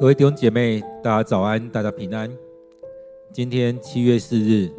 [0.00, 2.26] 各位弟兄姐妹，大家早安，大家平安。
[3.34, 4.72] 今天七月四日，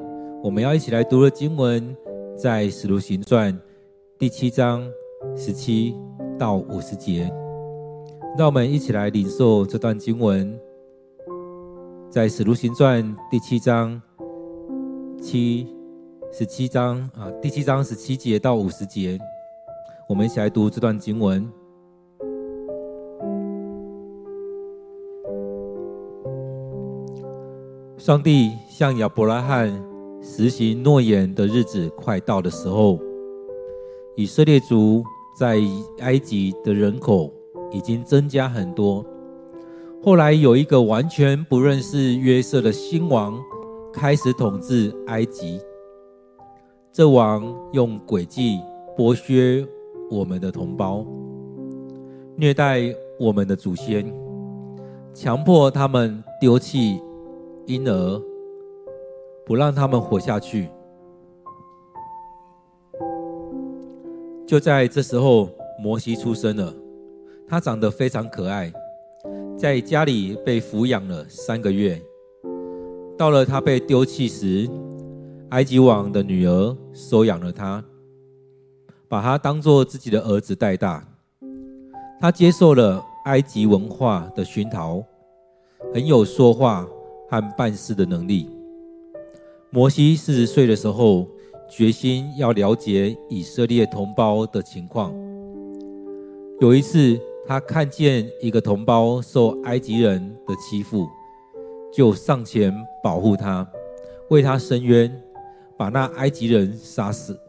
[0.44, 1.96] 我们要一起来读的经文，
[2.36, 3.54] 在《使徒行传》
[4.18, 4.84] 第七章
[5.36, 5.96] 十七
[6.40, 7.32] 到五十节。
[8.36, 10.60] 让我们一起来领受这段经文，
[12.10, 14.02] 在《使徒行传》第七章
[15.22, 15.68] 七
[16.32, 19.20] 十七章啊，第七章十七节到五十节，
[20.10, 21.48] 我们一起来读这段经文。
[28.02, 29.72] 上帝向亚伯拉罕
[30.24, 32.98] 实行诺言的日子快到的时候，
[34.16, 35.04] 以色列族
[35.38, 35.62] 在
[36.00, 37.32] 埃及的人口
[37.70, 39.06] 已经增加很多。
[40.02, 43.40] 后来有一个完全不认识约瑟的新王
[43.94, 45.62] 开始统治埃及。
[46.92, 48.58] 这王用诡计
[48.98, 49.64] 剥削
[50.10, 51.06] 我们的同胞，
[52.36, 52.82] 虐待
[53.20, 54.12] 我们的祖先，
[55.14, 57.00] 强迫他们丢弃。
[57.72, 58.22] 婴儿，
[59.46, 60.68] 不让他们活下去。
[64.46, 65.50] 就在这时候，
[65.82, 66.74] 摩西出生了。
[67.48, 68.70] 他长得非常可爱，
[69.58, 72.02] 在家里被抚养了三个月。
[73.18, 74.70] 到了他被丢弃时，
[75.52, 77.82] 埃及王的女儿收养了他，
[79.08, 81.08] 把他当做自己的儿子带大。
[82.20, 85.02] 他接受了埃及文化的熏陶，
[85.94, 86.86] 很有说话
[87.32, 88.50] 和办事的能力。
[89.70, 91.26] 摩西四十岁的时候，
[91.70, 95.14] 决心要了解以色列同胞的情况。
[96.60, 101.08] 有一次，他看见一个同胞受埃及人的欺负，
[101.94, 103.66] 就上前保护他，
[104.30, 105.10] 为他伸冤，
[105.78, 107.40] 把那埃及人杀死。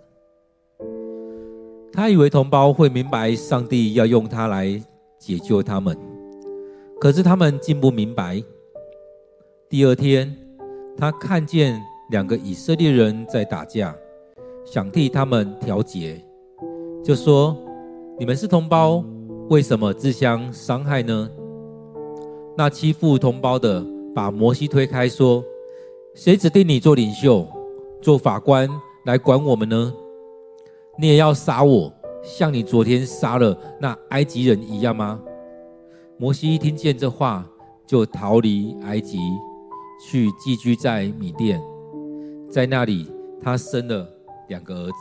[1.92, 4.80] 他以为同胞会明白上帝要用他来
[5.18, 5.98] 解救他们，
[7.00, 8.40] 可是他们竟不明白。
[9.72, 10.30] 第二天，
[10.98, 13.96] 他看见两个以色列人在打架，
[14.66, 16.22] 想替他们调解，
[17.02, 17.56] 就说
[18.20, 19.02] ：“你们是同胞，
[19.48, 21.26] 为什么自相伤害呢？”
[22.54, 23.82] 那欺负同胞的
[24.14, 25.42] 把摩西推开，说
[26.14, 27.48] ：“谁指定你做领袖、
[28.02, 28.68] 做法官
[29.06, 29.94] 来管我们呢？
[30.98, 31.90] 你也要杀我，
[32.22, 35.18] 像你昨天杀了那埃及人一样吗？”
[36.20, 37.42] 摩西一听见这话，
[37.86, 39.18] 就逃离埃及。
[40.04, 41.62] 去寄居在米甸，
[42.50, 43.08] 在那里
[43.40, 44.06] 他生了
[44.48, 44.94] 两个儿子。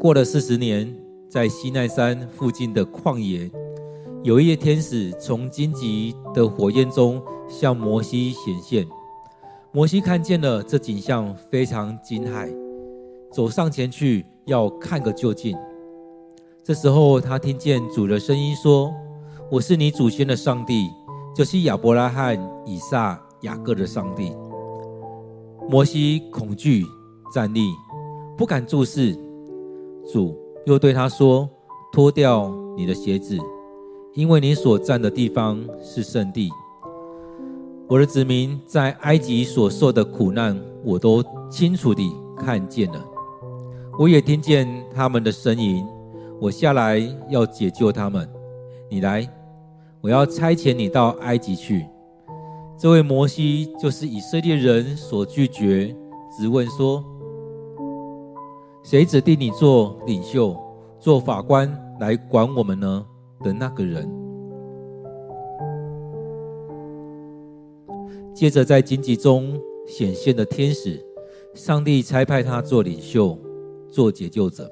[0.00, 0.96] 过了四十年，
[1.28, 3.50] 在西奈山附近的旷野，
[4.22, 8.86] 有一位天使从荆棘的火焰中向摩西显现。
[9.70, 12.48] 摩西看见了这景象，非常惊骇，
[13.30, 15.54] 走上前去要看个究竟。
[16.64, 18.90] 这时候，他听见主的声音说
[19.52, 20.88] ：“我是你祖先的上帝。”
[21.38, 24.32] 就是亚伯拉罕、以撒、雅各的上帝。
[25.70, 26.84] 摩西恐惧
[27.32, 27.60] 站立，
[28.36, 29.16] 不敢注视。
[30.12, 31.48] 主又对他说
[31.94, 33.38] ：“脱掉你的鞋子，
[34.14, 36.50] 因为你所站的地方是圣地。
[37.86, 43.00] 我的子民在埃及所受的苦难，我都清楚地看见了。
[43.96, 45.86] 我也听见他们的呻吟。
[46.40, 48.28] 我下来要解救他们。
[48.90, 49.24] 你来。”
[50.00, 51.86] 我要差遣你到埃及去。
[52.76, 55.94] 这位摩西就是以色列人所拒绝，
[56.38, 57.04] 质问说
[58.84, 60.56] ：“谁指定你做领袖、
[61.00, 63.04] 做法官来管我们呢？”
[63.42, 64.08] 的那个人。
[68.32, 71.04] 接着在荆棘中显现的天使，
[71.54, 73.36] 上帝差派他做领袖、
[73.90, 74.70] 做解救者。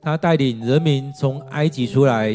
[0.00, 2.32] 他带领人民从埃及出来，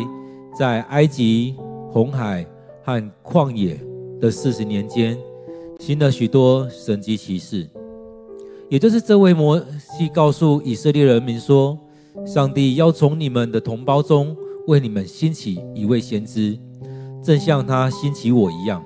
[0.57, 1.55] 在埃及。
[1.97, 2.45] 红海
[2.83, 3.75] 和旷野
[4.21, 5.17] 的四十年间，
[5.79, 7.67] 行了许多神迹奇事。
[8.69, 11.75] 也就是这位摩西告诉以色列人民说
[12.23, 14.37] ：“上帝要从你们的同胞中
[14.67, 16.55] 为你们兴起一位先知，
[17.23, 18.85] 正像他兴起我一样。”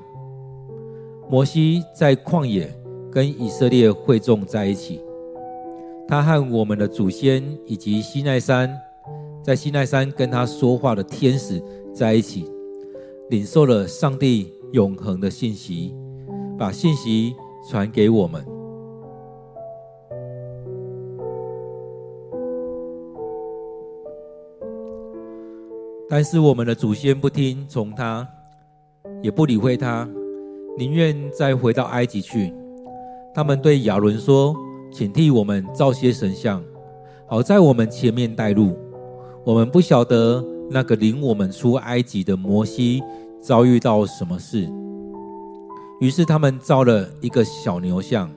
[1.30, 2.74] 摩西在旷野
[3.12, 5.02] 跟以色列会众在一起，
[6.08, 8.74] 他和我们的祖先以及西奈山，
[9.44, 11.62] 在西奈山跟他说话的天使
[11.94, 12.50] 在一起。
[13.32, 15.96] 领受了上帝永恒的信息，
[16.60, 17.34] 把信息
[17.66, 18.46] 传给我们。
[26.10, 28.28] 但是我们的祖先不听从他，
[29.24, 30.06] 也不理会他，
[30.78, 32.54] 宁愿再回到埃及去。
[33.34, 34.54] 他们对亚伦说
[34.92, 36.62] ：“请替我们造些神像，
[37.26, 38.78] 好在我们前面带路。
[39.46, 43.02] 我们不晓得那个领我们出埃及的摩西
[43.42, 44.70] 遭遇到什么事。
[46.00, 48.30] 于是他们造了一个小牛像，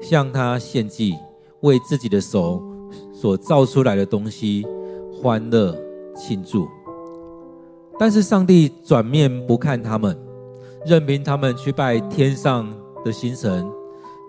[0.00, 1.14] 向他献祭，
[1.60, 2.62] 为自己的手
[3.12, 4.66] 所造出来的东西
[5.12, 5.76] 欢乐
[6.14, 6.66] 庆祝。
[7.98, 10.18] 但是上帝转面不看他们，
[10.86, 12.66] 任凭他们去拜天上
[13.04, 13.66] 的星神，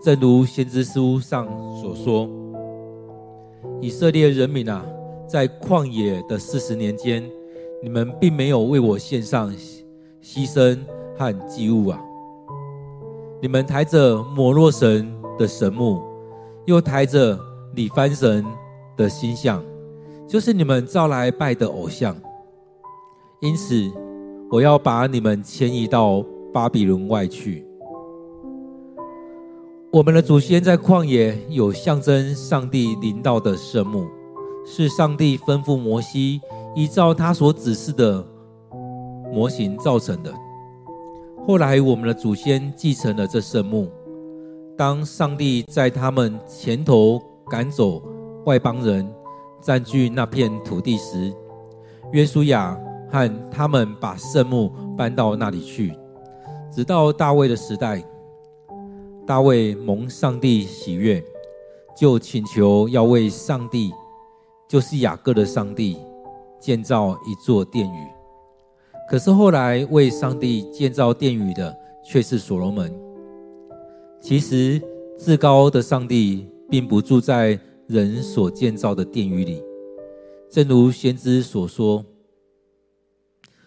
[0.03, 1.47] 正如先知书上
[1.81, 2.29] 所说
[3.81, 4.85] ：“以色列人民啊，
[5.27, 7.23] 在旷野的四十年间，
[7.81, 9.53] 你们并没有为我献上
[10.21, 10.77] 牺牲
[11.17, 11.99] 和祭物啊。”
[13.41, 15.99] 你们抬着摩洛神的神木，
[16.65, 17.39] 又抬着
[17.73, 18.45] 里番神
[18.95, 19.63] 的星像，
[20.27, 22.15] 就是你们造来拜的偶像。
[23.39, 23.91] 因此，
[24.51, 27.65] 我要把你们迁移到巴比伦外去。
[29.91, 34.05] 我们的祖先在旷野有象征上帝临到的圣幕，
[34.63, 36.39] 是上帝吩咐摩西
[36.75, 38.23] 依照他所指示的
[39.31, 40.33] 模型造成的。
[41.47, 43.89] 后来，我们的祖先继承了这圣木。
[44.77, 48.01] 当上帝在他们前头赶走
[48.45, 49.07] 外邦人，
[49.61, 51.33] 占据那片土地时，
[52.11, 52.79] 约书亚
[53.09, 55.93] 和他们把圣木搬到那里去。
[56.71, 58.03] 直到大卫的时代，
[59.25, 61.23] 大卫蒙上帝喜悦，
[61.95, 63.91] 就请求要为上帝，
[64.67, 65.97] 就是雅各的上帝，
[66.59, 68.20] 建造一座殿宇。
[69.11, 72.89] 可是后来为上帝建造殿宇的却是所罗门。
[74.21, 74.81] 其实
[75.19, 79.61] 至高的上帝并不住在人所建造的殿宇里，
[80.49, 82.05] 正如先知所说：“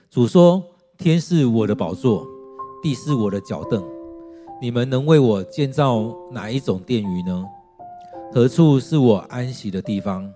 [0.09, 0.63] 主说，
[0.97, 2.27] 天是我的宝座，
[2.83, 3.85] 地是我的脚凳，
[4.63, 7.45] 你们能为我建造哪一种殿宇呢？
[8.33, 10.27] 何处是我安息的地方？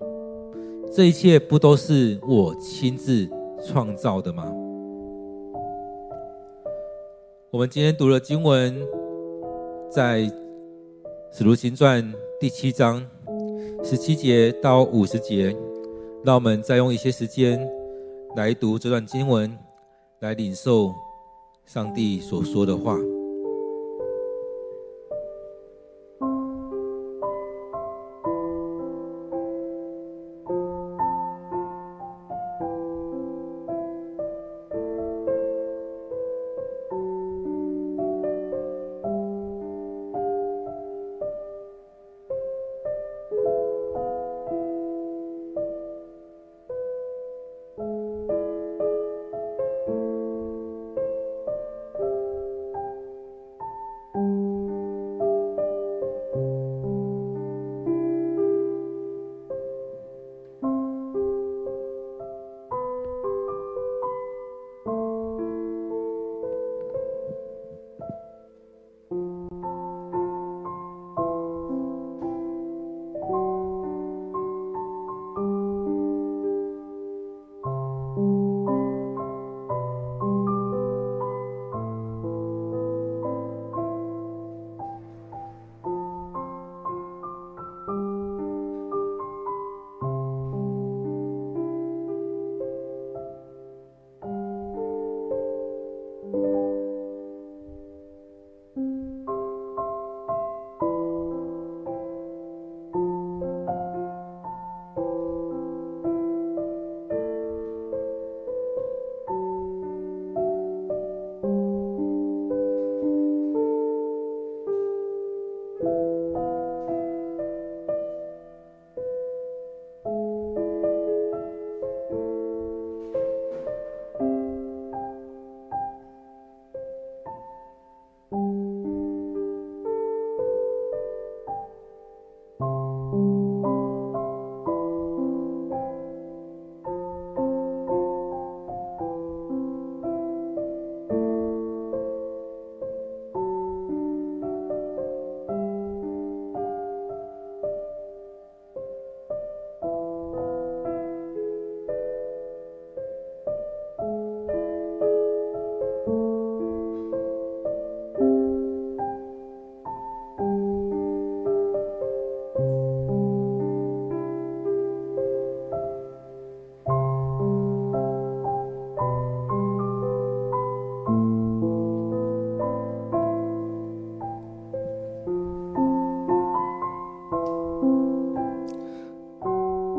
[0.94, 3.26] 这一切不都是我亲自
[3.66, 4.52] 创造的吗？”
[7.50, 8.78] 我们今天读了经文，
[9.90, 10.20] 在
[11.32, 12.04] 《使徒行传》
[12.38, 13.02] 第七章
[13.82, 15.56] 十七节到五十节，
[16.22, 17.58] 让我们再用一些时间
[18.36, 19.50] 来读这段经文，
[20.20, 20.92] 来领受
[21.64, 22.98] 上帝所说的话。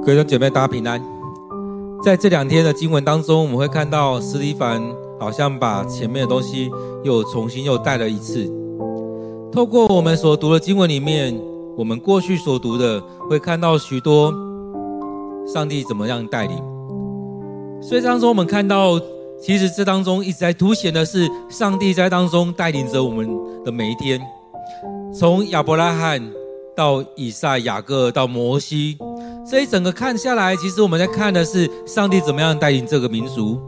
[0.09, 0.99] 各位兄姐妹，大家平安。
[2.03, 4.81] 在这两天的经文当中，我们会看到斯蒂凡
[5.19, 6.71] 好像把前面的东西
[7.03, 8.51] 又重新又带了一次。
[9.51, 11.39] 透过我们所读的经文里面，
[11.77, 12.99] 我们过去所读的，
[13.29, 14.33] 会看到许多
[15.45, 16.57] 上帝怎么样带领。
[17.79, 18.99] 所以当中我们看到，
[19.39, 23.29] 其实这当中一直在凸显的是上帝在当中带领着我们
[23.63, 24.19] 的每一天，
[25.13, 26.19] 从亚伯拉罕
[26.75, 28.97] 到以撒、雅各到摩西。
[29.49, 33.59] 这一整个看下来，其实我们在看的是上帝怎么样带领这个民族，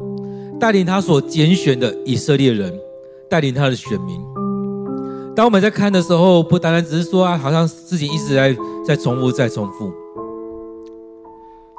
[0.60, 2.72] 带领他所拣选的以色列人，
[3.28, 4.22] 带领他的选民。
[5.36, 9.92] 当我们在看的时候，不单单只是说啊，好像事情一直在在重复，在重复。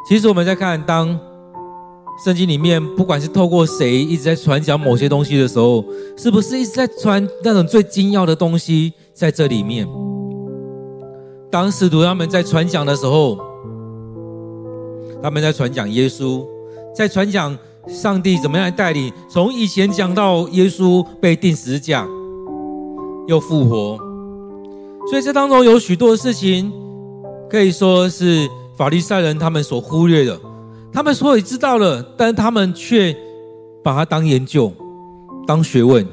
[0.08, 1.16] 其实我们在看，当
[2.24, 5.84] 圣经里面不管是透过谁一直在传讲某些东西的时候，
[6.16, 9.86] 是不是一直在传那种最精要的东西在这里面？
[11.52, 13.51] 当使徒他们在传讲的时候。
[15.22, 16.44] 他们在传讲耶稣，
[16.94, 22.06] 在传讲上帝怎么样带领，从以前讲到耶稣被钉十字架，
[23.28, 23.98] 又复活，
[25.08, 26.72] 所以这当中有许多的事情，
[27.48, 30.38] 可以说是法利赛人他们所忽略的，
[30.92, 33.16] 他们所以知道了，但他们却
[33.82, 34.72] 把它当研究、
[35.46, 36.06] 当学问，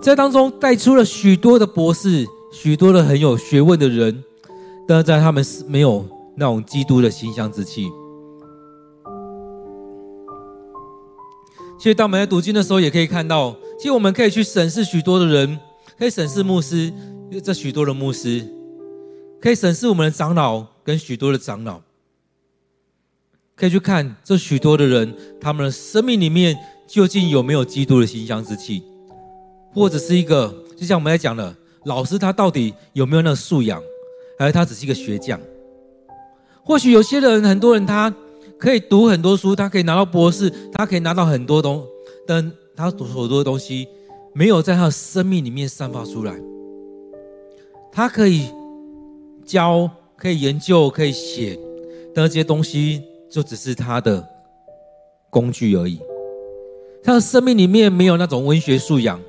[0.00, 4.22] 在当中带出了许多的博士，许多的很有学问的人，
[4.86, 6.04] 但在他们是没有
[6.36, 7.88] 那种基督的形象之气。
[11.84, 15.60] 其实，当我们在读经的时候，也可以看到，其实我们可以去审视许多的人，
[15.98, 16.90] 可以审视牧师，
[17.42, 18.42] 这许多的牧师，
[19.38, 21.82] 可以审视我们的长老跟许多的长老，
[23.54, 28.82] 可以去看这许多的人，他们的生命里面究竟有没有基督的馨香之气，
[29.74, 33.78] 或者是一个，就像我们在讲的，老师他到底有没有那个素养，
[34.38, 35.38] 还是他只是一个学匠？
[36.62, 38.10] 或许有些人，很多人他。
[38.64, 41.86] 可以读很多书，他可以拿到博士，他可以拿到很多东，
[42.26, 43.86] 但他读所读的东西
[44.32, 46.34] 没有在他的生命里面散发出来。
[47.92, 48.48] 他可以
[49.44, 51.60] 教，可以研究，可以写，
[52.14, 54.26] 但这些东西就只是他的
[55.28, 56.00] 工具而已。
[57.02, 59.20] 他的生命里面没有那种文学素养、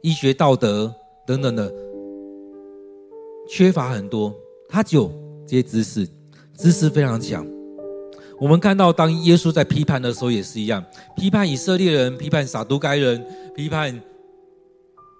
[0.00, 0.94] 医学道德
[1.26, 1.74] 等等的，
[3.48, 4.32] 缺乏很多。
[4.68, 5.10] 他只有
[5.44, 6.08] 这些知识，
[6.56, 7.44] 知识非常强。
[8.40, 10.82] 我们看到，当耶稣在批判的时候，也是一样，
[11.14, 13.22] 批判以色列人，批判撒都该人，
[13.54, 14.00] 批判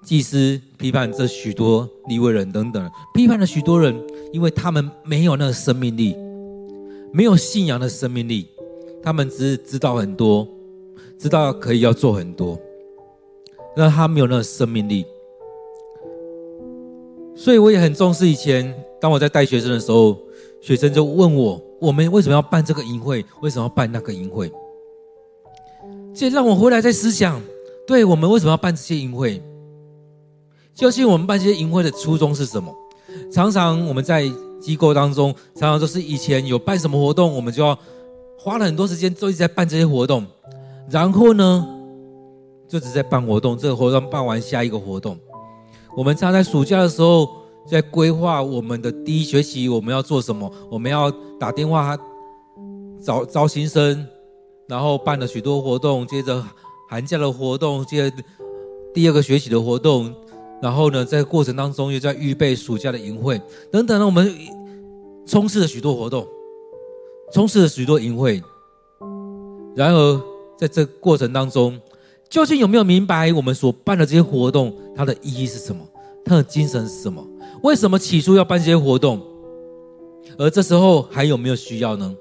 [0.03, 3.95] 祭司，批判这许多利未人等等，批判了许多人，
[4.33, 6.17] 因为他们没有那个生命力，
[7.13, 8.49] 没有信仰的生命力，
[9.03, 10.49] 他们只知道很多，
[11.19, 12.59] 知道可以要做很多，
[13.77, 15.05] 但他没有那个生命力。
[17.37, 20.17] 所以我也很重视以前，当我在带学生的时候，
[20.63, 21.63] 学生就问我。
[21.81, 23.25] 我们为什么要办这个营会？
[23.41, 24.53] 为什么要办那个营会？
[26.15, 27.41] 这让我回来在思想，
[27.87, 29.43] 对我们为什么要办这些营会？
[30.75, 32.75] 究竟我们办这些营会的初衷是什么？
[33.33, 37.77] 常常我们在机构当中，常常都是以前有办什么活动，我们就要
[38.39, 40.27] 花了很多时间，都一直在办这些活动。
[40.91, 41.67] 然后呢，
[42.69, 45.19] 就只在办活动，这个活动办完，下一个活动。
[45.97, 47.40] 我们常在暑假的时候。
[47.67, 50.51] 在规划我们的第一学期，我们要做什么？
[50.71, 51.97] 我们要打电话
[53.01, 54.07] 招招新生，
[54.67, 56.07] 然后办了许多活动。
[56.07, 56.45] 接着
[56.89, 58.17] 寒假的活动，接着
[58.93, 60.13] 第二个学期的活动，
[60.61, 63.41] 然后呢，在过程当中又在预备暑假的营会
[63.71, 64.05] 等等呢。
[64.05, 64.35] 我们
[65.27, 66.27] 充斥了许多活动，
[67.33, 68.43] 充斥了许多营会。
[69.77, 70.23] 然而，
[70.59, 71.81] 在这过程当中，
[72.29, 75.87] 究竟有没有明白我们所办的这些活动它的意义是什么？
[76.25, 77.25] 它的精神是什么？
[77.63, 79.21] 为什么起初要办这些活动？
[80.39, 82.15] 而这时候还有没有需要呢？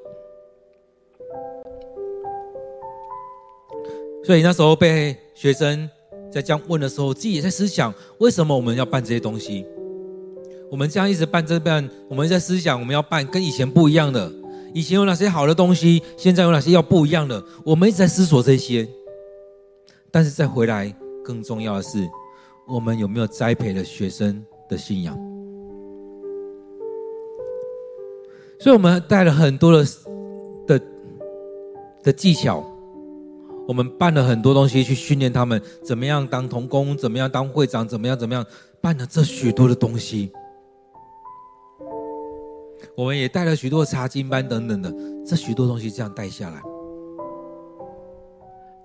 [4.24, 5.90] 所以那时候被学生
[6.32, 9.66] 在这样问的时候，自己也在思想：为什么我们要办这些东西？
[10.70, 14.32] 我们这样一直办这办，我们在思想我们要办跟以前不一样的。
[14.74, 16.02] 以前有哪些好的东西？
[16.16, 17.44] 现在有哪些要不一样的？
[17.64, 18.88] 我们一直在思索这些。
[20.12, 20.94] 但是再回来，
[21.24, 22.08] 更重要的是，
[22.68, 25.29] 我们有没有栽培了学生的信仰？
[28.62, 29.86] 所以，我们带了很多的
[30.68, 30.82] 的
[32.04, 32.62] 的技巧，
[33.66, 38.46] 我们办了很多东西去训练他们，怎么样当童工，怎么样当会长，怎么样怎么样，
[38.82, 40.30] 办了这许多的东西。
[42.98, 44.94] 我们也带了许多的查经班等等的，
[45.26, 46.62] 这许多东西这样带下来。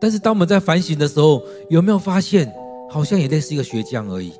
[0.00, 2.54] 但是，当我们在反省的时候，有没有发现，
[2.88, 4.30] 好像也类似一个学匠而已？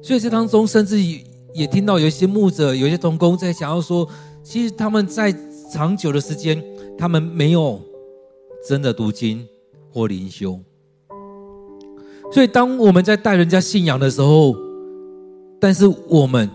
[0.00, 1.22] 所以，这当中甚至于。
[1.54, 4.06] 也听到有一些牧者、有一些同工在想要说，
[4.42, 5.32] 其实他们在
[5.72, 6.62] 长久的时间，
[6.98, 7.80] 他们没有
[8.68, 9.46] 真的读经
[9.92, 10.58] 或灵修。
[12.32, 14.56] 所以，当我们在带人家信仰的时候，
[15.60, 16.50] 但是我们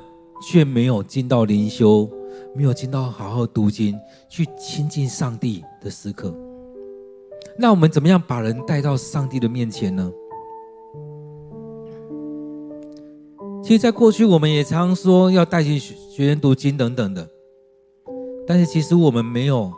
[0.46, 2.10] 却没有进到灵修，
[2.54, 6.36] 没有进到好好读经，去亲近上帝的时刻。
[7.58, 10.12] 那我们怎么样把人带到上帝的面前呢？
[13.70, 17.30] 其实，在过去，我们也常说要带去学学员读经等等的，
[18.48, 19.72] 但是其实我们没有，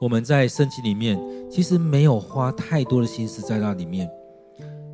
[0.00, 4.08] 我们在圣经里面其实没有花太多的心思在那里面。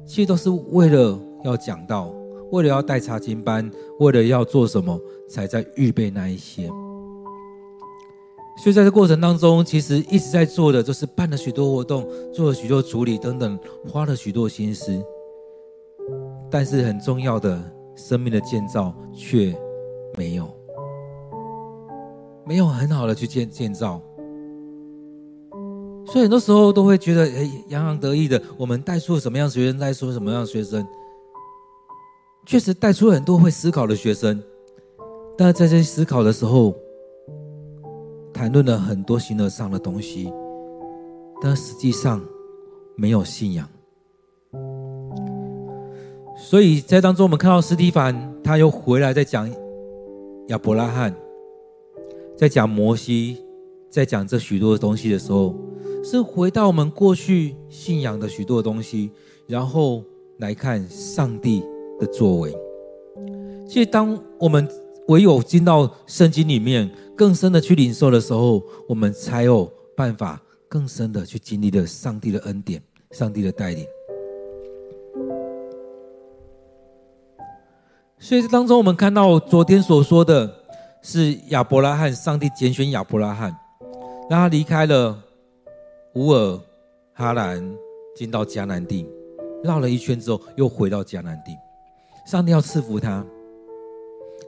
[0.05, 2.13] 其实都是为了要讲到，
[2.51, 3.71] 为了要带查经班，
[4.01, 6.67] 为了要做什么，才在预备那一些。
[8.59, 13.57] 所以在这过程当中，其实一直在做的，就是办了许多活动，做了许多处理等等，
[13.89, 15.01] 花了许多心思。
[16.51, 17.57] 但是很重要的
[17.95, 19.55] 生命的建造却
[20.17, 20.49] 没有，
[22.47, 24.01] 没有很好的去建建造。
[26.05, 30.87] 所以很多时候都会觉得，哎，洋洋得意的，我们带出了什么样学生，带出什么样的学生，
[32.45, 34.43] 确实带出很多会思考的学生。
[35.39, 36.75] 但是在这思考的时候，
[38.35, 40.31] 谈论了很多形而上的东西，
[41.41, 42.21] 但实际上
[42.97, 43.67] 没有信仰。
[46.52, 49.50] 所以在当中，我们看到斯蒂凡，他又回来在讲
[50.49, 51.16] 亚伯拉罕，
[52.37, 53.38] 在讲摩西，
[53.88, 55.54] 在讲这许多的东西的时候。
[56.04, 59.11] 是回到我们过去信仰的许多东西，
[59.47, 60.04] 然后
[60.40, 61.64] 来看上帝
[61.99, 62.54] 的作为。
[63.66, 64.68] 其实，当我们
[65.09, 72.82] 唯有进到圣经里面，更深的去领受的时候，我们才有办法更深的去经历了上帝的恩典、
[73.12, 73.87] 上帝的带领。
[78.25, 80.49] 所以，当中我们看到昨天所说的
[81.02, 83.52] 是亚伯拉罕，上帝拣选亚伯拉罕，
[84.31, 85.19] 让他离开了。
[86.14, 86.61] 乌尔、
[87.15, 87.61] 哈兰
[88.15, 89.04] 进到迦南地，
[89.65, 91.52] 绕了一圈之后，又回到迦南地。
[92.25, 93.26] 上帝要赐福他。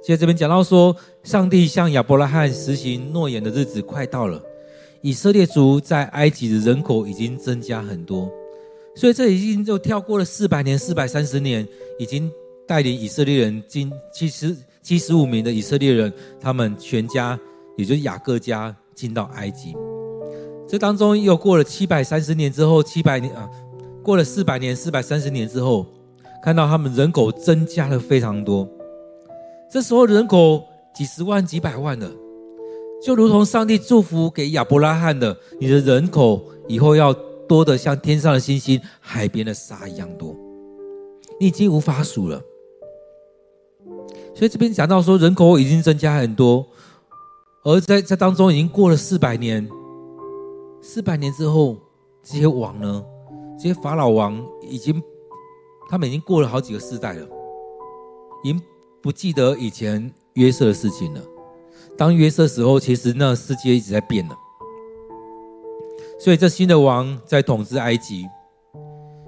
[0.01, 4.41] 接着这边讲到说，上帝向亚伯拉罕实行诺言的日子快到了。
[5.01, 8.31] 以色列族在埃及的人口已经增加很多，
[8.95, 11.67] 所以这已经就跳过了四百年、四百三十年，
[11.99, 12.31] 已经
[12.67, 17.39] 带领以色列人进七十七十五名的以色列人，他们全家，
[17.77, 19.75] 也就是雅各家进到埃及。
[20.67, 23.49] 这当中又过了七百三十年之后，七百年啊，
[24.03, 25.87] 过了四百年，四百三十年之后，
[26.43, 28.69] 看到他们人口增加了非常多。
[29.71, 32.11] 这时候人口几十万、几百万了，
[33.05, 37.13] 就如同上帝祝福给亚伯拉罕的，你的人口以后要
[37.47, 40.35] 多得像天上的星星、海边的沙一样多，
[41.39, 42.41] 你已经无法数了。
[44.35, 46.67] 所以这边讲到说，人口已经增加很多，
[47.63, 49.69] 而在这当中已经过了四百年。
[50.83, 51.77] 四百年之后，
[52.23, 53.05] 这些王呢？
[53.57, 55.01] 这些法老王已经，
[55.89, 57.27] 他们已经过了好几个世代了，
[58.43, 58.61] 已经
[59.01, 61.23] 不记得以前约瑟的事情了。
[61.97, 64.35] 当约瑟时候，其实那世界一直在变呢。
[66.19, 68.27] 所以这新的王在统治埃及。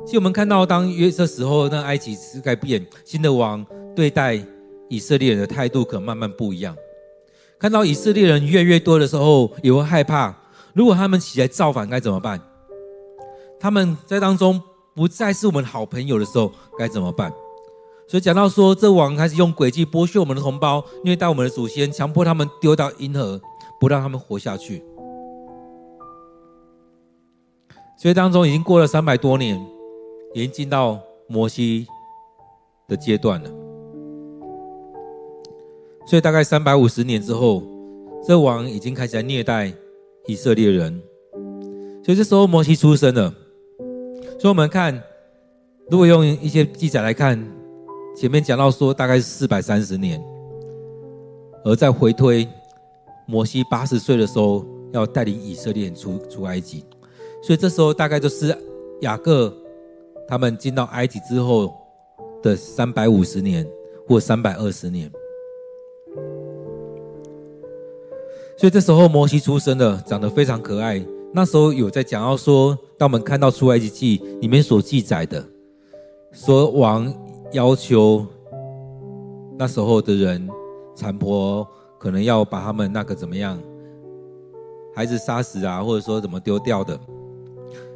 [0.05, 3.65] 其实我们看到，当约瑟时候，那埃及是在变，新的王
[3.95, 4.37] 对待
[4.89, 6.77] 以色列人的态度可慢慢不一样。
[7.59, 10.35] 看到以色列人越来越多的时候，也会害怕。
[10.75, 12.41] 如果他们起来造反该怎么办？
[13.59, 14.61] 他们在当中
[14.95, 17.33] 不再是我们好朋友的时候该怎么办？
[18.07, 23.41] 所以讲到说，这王开始用诡计剥削我们的同胞，虐待我们的祖先，强迫他们丢到婴河，
[23.81, 24.85] 不让他们活下去。
[27.99, 29.59] 所以当中已经过了三百多年，
[30.35, 31.87] 已经进到摩西
[32.87, 33.66] 的阶段了。
[36.07, 37.63] 所以大概三百五十年之后，
[38.27, 39.73] 这王已经开始在虐待。
[40.29, 41.01] 以色列人，
[42.05, 43.33] 所以这时候摩西出生了。
[44.41, 45.01] 所以我们看，
[45.89, 47.41] 如果用一些记载来看，
[48.17, 50.21] 前面讲到说大概是四百三十年，
[51.65, 52.45] 而再回推，
[53.25, 56.85] 摩西八十岁的时候要带领以色列人出出埃及，
[57.41, 58.53] 所以这时候大概就是
[59.03, 59.57] 雅各
[60.27, 61.73] 他们进到埃及之后
[62.43, 63.65] 的三百五十年
[64.09, 65.09] 或三百二十年。
[68.59, 71.05] 所以这时候摩西出生了，长得非常可爱。
[71.33, 75.45] 那时候有在讲到说，当我们看到出埃及记里面所记载的，
[76.33, 77.13] 说王
[77.53, 78.27] 要求
[79.59, 80.49] 那时候的人
[80.95, 81.67] 产婆
[81.99, 83.59] 可能要把他们那个怎么样，
[84.95, 86.99] 孩子杀死啊，或者说怎么丢掉的。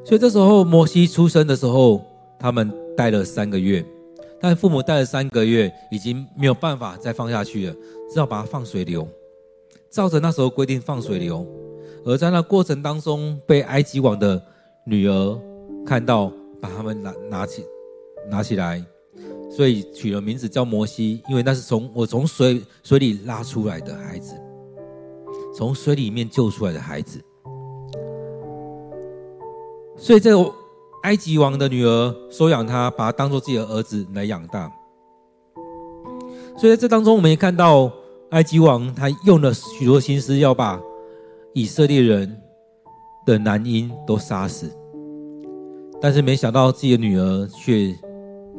[0.05, 2.03] 所以这时候摩西出生的时候，
[2.39, 3.83] 他们带了三个月，
[4.39, 7.75] 但父母带了三个月已经没有办法再放下去了，
[8.13, 9.09] 只好把他放水流。
[9.91, 11.45] 照着那时候规定放水流，
[12.05, 14.41] 而在那过程当中，被埃及王的
[14.87, 15.39] 女儿
[15.85, 17.65] 看到，把他们拿拿起
[18.31, 18.85] 拿起来，
[19.51, 24.35] 所以取了名字叫摩西，因为那是从我从水水里拉出来的孩子，
[25.55, 27.21] 从水里面救出来的孩子，
[29.97, 30.53] 所以这个
[31.03, 34.71] 埃及王的女儿收养他，把他当做自己的儿子来养大。
[36.57, 37.91] 所以在这当中，我们也看到
[38.31, 40.81] 埃及王他用了许多心思要把
[41.53, 42.41] 以色列人
[43.27, 44.71] 的男婴都杀死，
[46.01, 47.93] 但是没想到自己的女儿却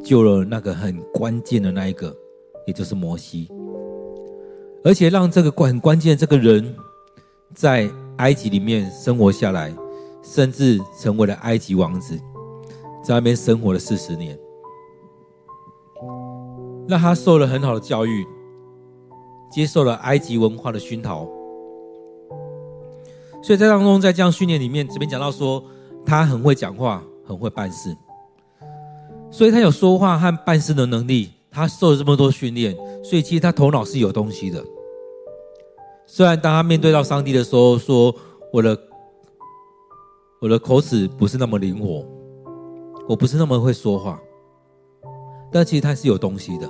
[0.03, 2.13] 救了那个很关键的那一个，
[2.67, 3.49] 也就是摩西，
[4.84, 6.75] 而且让这个很关键的这个人
[7.55, 9.73] 在埃及里面生活下来，
[10.21, 12.17] 甚至成为了埃及王子，
[13.03, 14.38] 在那边生活了四十年。
[16.88, 18.27] 让他受了很好的教育，
[19.51, 21.27] 接受了埃及文化的熏陶，
[23.43, 25.63] 所以在当中，在这样训练里面，这边讲到说，
[26.05, 27.95] 他很会讲话，很会办事，
[29.29, 31.31] 所以他有说话和办事的能力。
[31.53, 34.63] 他受了这么多训练，所以其实他头脑是有东西的。
[36.05, 38.15] 虽然当他面对到上帝的时候，说
[38.53, 38.79] 我的
[40.39, 42.05] 我的口齿不是那么灵活，
[43.05, 44.17] 我不是那么会说话，
[45.51, 46.69] 但其实他是有东西的。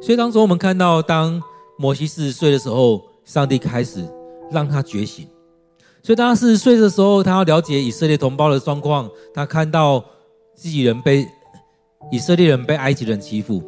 [0.00, 1.42] 所以当时我们看到，当
[1.76, 4.06] 摩西四十岁的时候，上帝开始
[4.50, 5.26] 让他觉醒。
[6.02, 10.04] 所以当他四十岁的时候，他要了解以色列同胞的状况，他看到
[10.54, 11.26] 自己人被
[12.10, 13.62] 以色列人被埃及人欺负。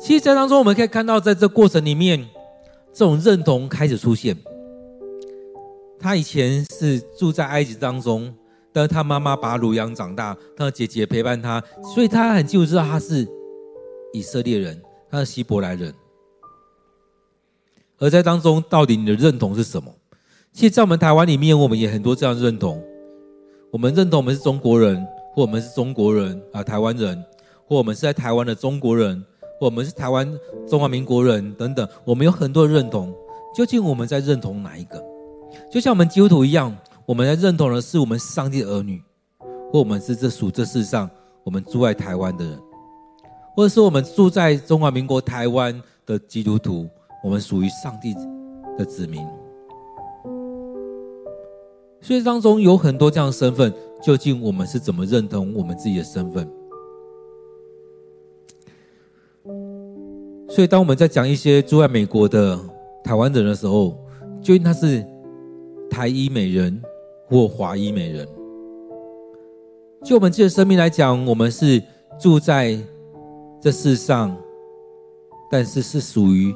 [0.00, 2.26] 其实，在当中我们可以看到，在这过程里面，
[2.92, 4.36] 这种认同开始出现。
[6.00, 8.32] 他以前是住在埃及当中，
[8.72, 11.62] 但是他妈妈把他乳养长大，他的姐姐陪伴他，
[11.94, 13.26] 所以他很清楚知道他是
[14.12, 14.80] 以色列人。
[15.10, 15.94] 他是希伯来人，
[17.98, 19.92] 而在当中，到底你的认同是什么？
[20.52, 22.82] 其实，在我们台湾里面，我们也很多这样认同。
[23.70, 27.22] 我们认同我们是中国人，或我们是中国人啊，台湾人，
[27.66, 29.22] 或我们是在台湾的中国人，
[29.60, 30.26] 或我们是台湾
[30.66, 31.86] 中华民国人等等。
[32.04, 33.14] 我们有很多认同，
[33.54, 35.02] 究竟我们在认同哪一个？
[35.70, 39.02] 就像我们基督徒一样，我们在认同的是我们上帝的儿女，
[39.70, 41.08] 或我们是这属这世上
[41.44, 42.58] 我们住在台湾的人。
[43.58, 46.88] 或者是我们住在中华民国台湾的基督徒，
[47.24, 48.14] 我们属于上帝
[48.78, 49.20] 的子民，
[52.00, 56.48] 所以当中有很多这样的身份，究竟我们是怎么认同我们自己的身份？
[60.48, 62.56] 所以当我们在讲一些住在美国的
[63.02, 63.98] 台湾人的时候，
[64.40, 65.04] 究竟他是
[65.90, 66.80] 台裔美人
[67.26, 68.24] 或华裔美人？
[70.04, 71.82] 就我们自己的生命来讲，我们是
[72.20, 72.78] 住在。
[73.60, 74.36] 这世上，
[75.50, 76.54] 但是是属于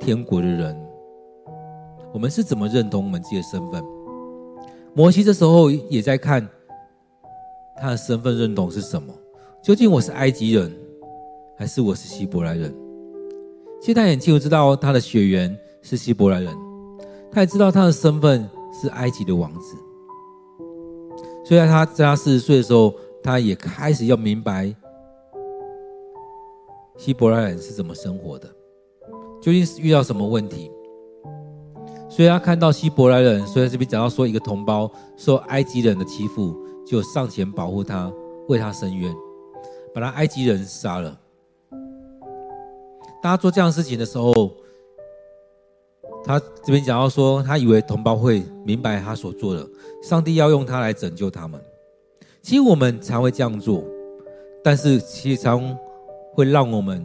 [0.00, 0.76] 天国的人，
[2.12, 3.80] 我们是怎么认同我们自己的身份？
[4.92, 6.46] 摩西这时候也在看
[7.80, 9.14] 他的身份认同是什么？
[9.62, 10.74] 究竟我是埃及人，
[11.56, 12.74] 还是我是希伯来人？
[13.80, 16.52] 其实他很清楚知道他的血缘是希伯来人，
[17.30, 19.76] 他也知道他的身份是埃及的王子。
[21.44, 24.74] 所以他在他四十岁的时候，他也开始要明白。
[27.04, 28.48] 希伯来人是怎么生活的？
[29.40, 30.70] 究竟是遇到什么问题？
[32.08, 38.08] 所以他看到希伯来人，所以这边讲到说，一个同胞受埃及人的欺负，就上前保护他，
[38.46, 39.12] 为他伸冤，
[39.92, 41.18] 把他埃及人杀了。
[43.20, 44.32] 当他做这样事情的时候，
[46.22, 49.68] 他这边讲到说，他以为同胞会明白他所做的，
[50.04, 51.60] 上帝要用他来拯救他们。
[52.42, 53.82] 其实我们常会这样做，
[54.62, 55.76] 但是其实常。
[56.34, 57.04] 会让我们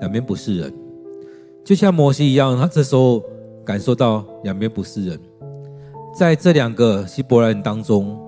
[0.00, 0.72] 两边不是人，
[1.62, 3.22] 就像摩西一样，他这时候
[3.64, 5.20] 感受到两边不是人。
[6.16, 8.18] 在这两个希伯来人当中，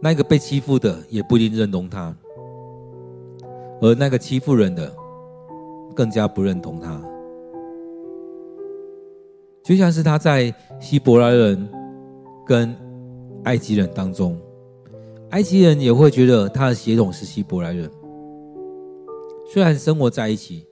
[0.00, 2.14] 那个被欺负的也不一定认同他，
[3.80, 4.92] 而那个欺负人的
[5.94, 7.02] 更加不认同他。
[9.64, 11.68] 就像是他在希伯来人
[12.44, 12.76] 跟
[13.44, 14.38] 埃及人当中，
[15.30, 17.90] 埃及人也会觉得他的血统是希伯来人。
[19.52, 20.66] 虽然生活在一起，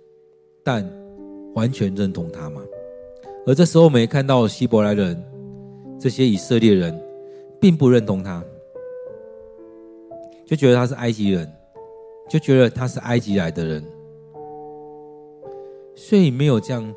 [0.64, 0.90] 但
[1.54, 2.62] 完全认同他吗？
[3.46, 5.22] 而这时候，我们也看到希伯来人
[5.98, 6.98] 这些以色列人，
[7.60, 8.42] 并不认同他，
[10.46, 11.46] 就觉得他是埃及人，
[12.26, 13.84] 就觉得他是埃及来的人，
[15.94, 16.94] 所以没有这样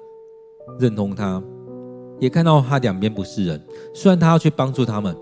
[0.79, 1.43] 认同他。
[2.17, 3.61] 也看到他两边不是人，
[3.93, 5.13] 虽然他要去帮助他们，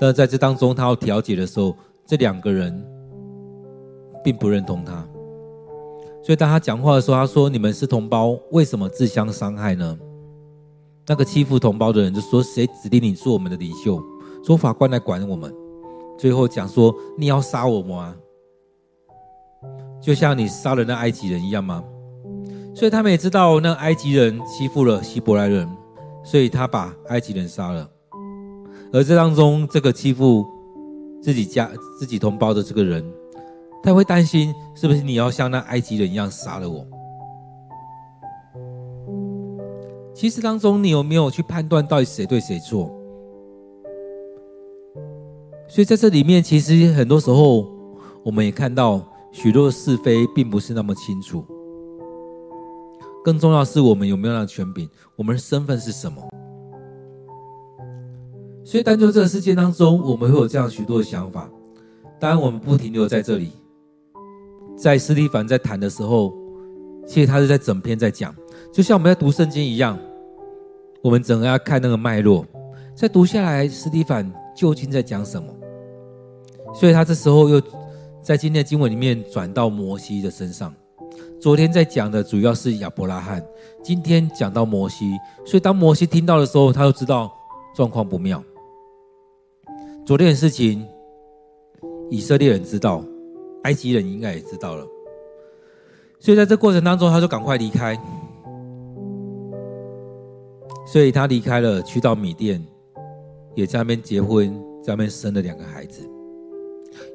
[0.00, 2.84] 但在这当中，他要调解的时候，这两个人
[4.24, 5.08] 并不认同他。
[6.24, 9.98] 所以当他讲话的时候，他说：“你们是同胞，为什么自相伤害呢？”
[11.06, 14.02] 那个欺负同胞的人就说：“谁指定你做我们的领袖？
[14.42, 15.54] 说法官来管我们。”
[16.16, 18.16] 最后讲说：“你要杀我吗？
[20.00, 21.84] 就像你杀了那埃及人一样吗？”
[22.74, 25.68] 所以他们也知道那埃及人欺负了希伯来人，
[26.24, 27.86] 所以他把埃及人杀了。
[28.94, 30.46] 而这当中，这个欺负
[31.22, 33.04] 自己家自己同胞的这个人，
[33.84, 36.86] 他会担心是不是你要像那埃及人一样杀了我？
[40.14, 42.90] 其实当中，你有没有去判断到底谁对谁错？
[45.68, 47.68] 所以在这里面，其实很多时候，
[48.24, 51.44] 我们也看到许多是非并不是那么清楚。
[53.22, 54.88] 更重要是，我们有没有那权柄？
[55.14, 56.26] 我们的身份是什么？
[58.64, 61.50] 所以，单就这个事件当中，我们会有这样许多的想法。
[62.18, 63.50] 当然，我们不停留在这里。
[64.76, 66.32] 在斯蒂凡在谈的时候，
[67.06, 68.34] 其实他是在整篇在讲。
[68.72, 69.98] 就像我们在读圣经一样，
[71.02, 72.44] 我们整个要看那个脉络，
[72.94, 75.48] 再读下来，斯蒂凡究竟在讲什么？
[76.74, 77.62] 所以他这时候又
[78.20, 80.74] 在今天的经文里面转到摩西的身上。
[81.40, 83.44] 昨天在讲的主要是亚伯拉罕，
[83.82, 85.12] 今天讲到摩西，
[85.44, 87.30] 所以当摩西听到的时候，他就知道
[87.76, 88.42] 状况不妙。
[90.04, 90.84] 昨天的事情，
[92.10, 93.04] 以色列人知道，
[93.64, 94.86] 埃及人应该也知道了，
[96.18, 97.98] 所以在这过程当中，他就赶快离开。
[100.86, 102.62] 所以他离开了，去到米甸，
[103.54, 106.08] 也在那边结婚，在那边生了两个孩子。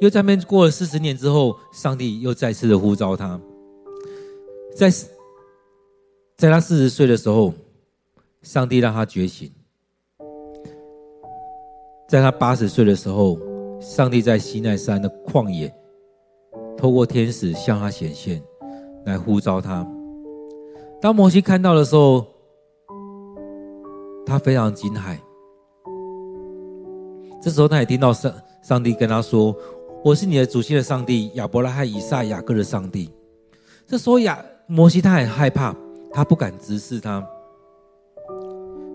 [0.01, 3.39] 又在那边过了四十年之后，上帝又再次的呼召他，
[4.75, 4.89] 在
[6.35, 7.53] 在他四十岁的时候，
[8.41, 9.49] 上帝让他觉醒；
[12.09, 13.37] 在他八十岁的时候，
[13.79, 15.73] 上帝在西奈山的旷野，
[16.79, 18.41] 透过天使向他显现，
[19.05, 19.85] 来呼召他。
[21.01, 22.25] 当摩西看到的时候，
[24.25, 25.17] 他非常惊骇，
[27.41, 28.31] 这时候他也听到上
[28.63, 29.53] 上帝跟他说
[30.05, 33.09] ：“我是你的祖先的上帝，亚伯拉罕、以撒、雅各的上帝。”
[33.85, 35.75] 这时候亚摩西他很害怕，
[36.13, 37.21] 他不敢直视他。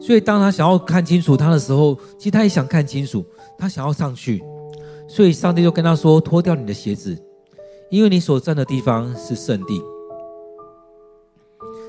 [0.01, 3.23] 所以当他想要看清楚他的时候，其实他也想看清楚，
[3.59, 4.43] 他想要上去。
[5.07, 7.15] 所以上帝就跟他说：“脱掉你的鞋子，
[7.95, 9.81] 因为你所站的地方是圣地。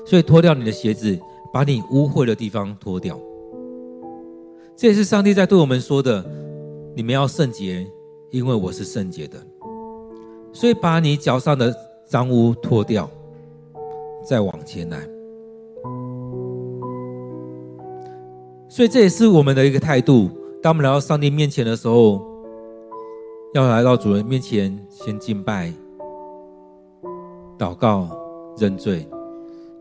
[0.06, 1.18] 所以脱掉你的鞋子，
[1.52, 3.18] 把你污秽的地方脱掉。”
[4.76, 6.24] 这也是上帝在对我们说的：
[6.94, 7.84] 你们要圣洁，
[8.30, 9.36] 因为我是圣洁的。
[10.52, 11.74] 所以把你脚上的
[12.06, 13.10] 脏污脱掉，
[14.24, 14.98] 再往前来。
[18.68, 20.30] 所以这也是我们的一个态度。
[20.62, 22.24] 当我们来到上帝面前的时候，
[23.54, 25.72] 要来到主人面前，先敬拜、
[27.58, 28.08] 祷告、
[28.58, 29.08] 认罪。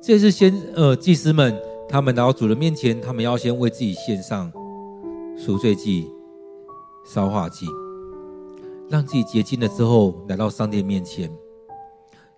[0.01, 1.55] 这是先呃祭司们
[1.89, 4.51] 他们来到主人面前，他们要先为自己献上。
[5.37, 6.09] 赎罪祭、
[7.05, 7.65] 烧化祭，
[8.87, 11.29] 让自己洁净了之后，来到上帝面前，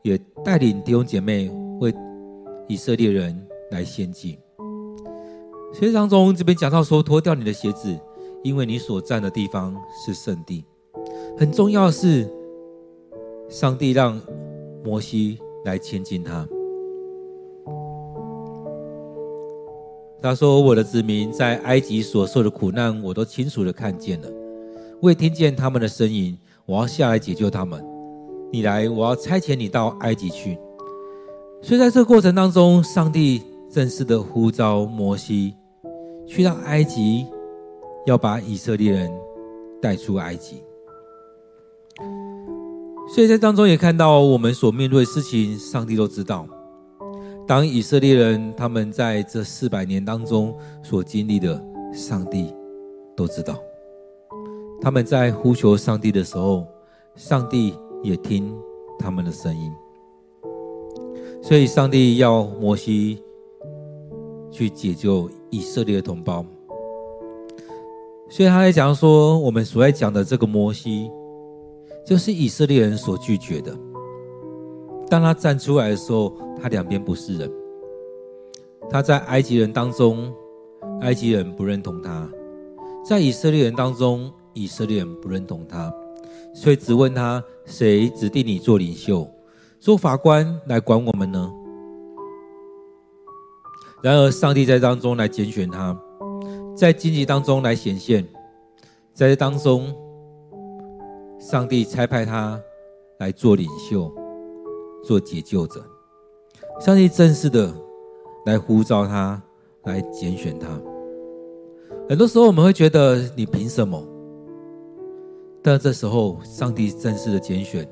[0.02, 1.48] 也带领弟兄姐妹
[1.80, 1.94] 为
[2.68, 4.40] 以色列人来献祭。
[5.74, 7.96] 所以当中这边讲到说，脱掉你的鞋子，
[8.44, 10.66] 因为你所站的地方是圣地。
[11.38, 12.28] 很重要的是，
[13.48, 14.20] 上帝让
[14.88, 16.48] 摩西来亲近他。
[20.22, 24.28] 他说：“我的子民在埃及所受的苦难，我都清楚的看见了。
[25.02, 27.86] 我也听见他们的声音，我要下来解救他们。
[28.50, 30.58] 你来，我要差遣你到埃及去。
[31.62, 35.54] 所以，在这个过程当中，上帝正式的呼召摩西
[36.26, 37.26] 去到埃及，
[38.06, 39.12] 要把以色列人
[39.82, 40.64] 带出埃及。
[43.08, 46.46] 所以在当中也看到我们所面对的事情，上帝都知道。”
[47.48, 52.54] 当以色列人他们在这四百年当中所经历的，上帝
[53.16, 53.58] 都知道。
[54.82, 56.68] 他们在呼求上帝的时候，
[57.16, 58.54] 上帝也听
[59.00, 59.72] 他们的声音。
[61.42, 63.24] 所以，上帝要摩西
[64.52, 66.46] 去解救以色列的同胞。
[68.30, 71.10] 所以他在讲说，我们所在讲的这个摩西，
[72.08, 73.78] 就是以色列人所拒绝的。
[75.10, 77.52] 当他站出来的时候，他两边不是人。
[78.90, 80.34] 他在埃及人当中，
[81.02, 82.26] 埃及人不认同他；
[83.06, 85.94] 在以色列人当中，以色列人不认同他。
[86.56, 89.30] 所以只问他：谁指定你做领袖、
[89.78, 91.52] 做法官来管我们呢？
[94.02, 95.94] 然而，上帝在当中来拣选他，
[96.74, 98.26] 在荆棘当中来显现，
[99.14, 99.94] 在这当中，
[101.50, 102.62] 上帝差派他
[103.20, 104.12] 来做领袖。
[105.02, 105.82] 做解救者，
[106.82, 107.74] 上帝正式的
[108.46, 109.42] 来呼召他，
[109.84, 110.68] 来拣选他。
[112.10, 114.06] 很多时候我们会觉得你凭什么？
[115.64, 117.88] 但这时候上帝正式的拣选，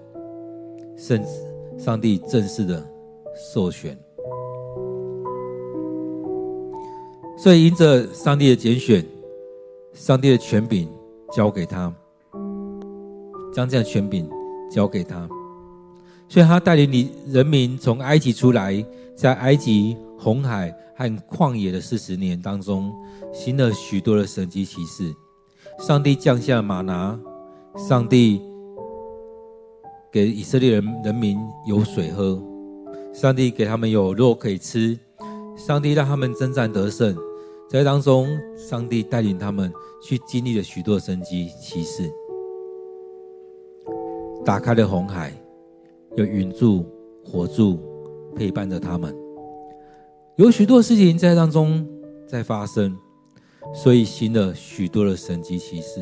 [0.97, 1.29] 甚至
[1.77, 2.85] 上帝正式的
[3.53, 3.97] 授权。
[7.37, 9.05] 所以因着上帝的拣选，
[9.93, 10.89] 上帝的权柄
[11.31, 11.93] 交给他，
[13.55, 14.29] 将这样权柄
[14.69, 15.25] 交给他，
[16.27, 22.91] 所以他带领你人民从埃及出来，在埃及红海和旷野的四十年当中，
[23.31, 25.15] 行了许多的神迹奇事。
[25.79, 27.17] 上帝降下马拿，
[27.77, 28.41] 上帝
[30.11, 32.43] 给以色列人人民有水喝，
[33.13, 34.99] 上帝给他们有肉可以吃。
[35.55, 37.15] 上帝让他们征战得胜，
[37.69, 39.71] 在当中，上帝带领他们
[40.03, 42.11] 去经历了许多神迹奇事，
[44.45, 45.33] 打开了红海，
[46.15, 46.85] 有云柱、
[47.23, 47.79] 火柱
[48.35, 49.13] 陪伴着他们，
[50.35, 51.83] 有许多事情在当中
[52.27, 52.95] 在发生，
[53.73, 55.99] 所以行了许多的神迹奇事。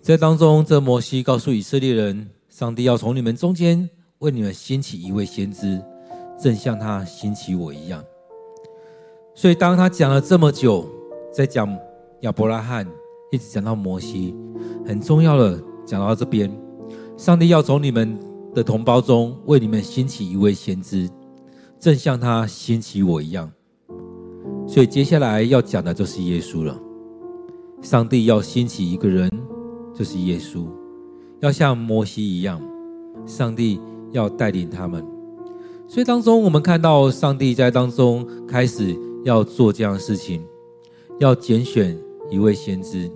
[0.00, 2.30] 在当中，这摩西告诉以色列人。
[2.48, 5.80] 上帝要从你们中间为你们兴起一位先知，
[6.38, 8.04] 正像他兴起我一样。
[9.34, 10.84] 所以，当他讲了这么久，
[11.32, 11.68] 在讲
[12.22, 12.86] 亚伯拉罕，
[13.30, 14.34] 一直讲到摩西，
[14.84, 16.50] 很重要的讲到这边，
[17.16, 18.18] 上帝要从你们
[18.54, 21.08] 的同胞中为你们兴起一位先知，
[21.78, 23.50] 正像他兴起我一样。
[24.66, 26.78] 所以，接下来要讲的就是耶稣了。
[27.80, 29.30] 上帝要兴起一个人，
[29.94, 30.66] 就是耶稣。
[31.40, 32.60] 要像摩西一样，
[33.24, 33.80] 上帝
[34.12, 35.04] 要带领他们。
[35.88, 40.44] 所以当中，我们看到上帝在当中开始要做这样的事情，
[41.20, 41.96] 要拣选
[42.28, 43.10] 一位先知。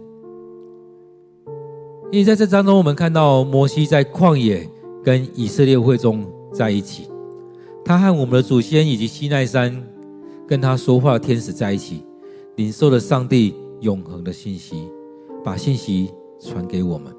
[2.13, 4.69] 因为在这当中，我们看到摩西在旷野
[5.03, 7.09] 跟以色列会众在一起，
[7.85, 9.85] 他和我们的祖先以及西奈山
[10.47, 12.05] 跟他说话的天使在一起，
[12.55, 14.89] 领受了上帝永恒的信息，
[15.43, 17.13] 把信息传给我们。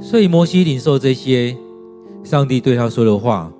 [0.00, 1.56] 所以摩西领受这些
[2.24, 3.52] 上帝对他说的话，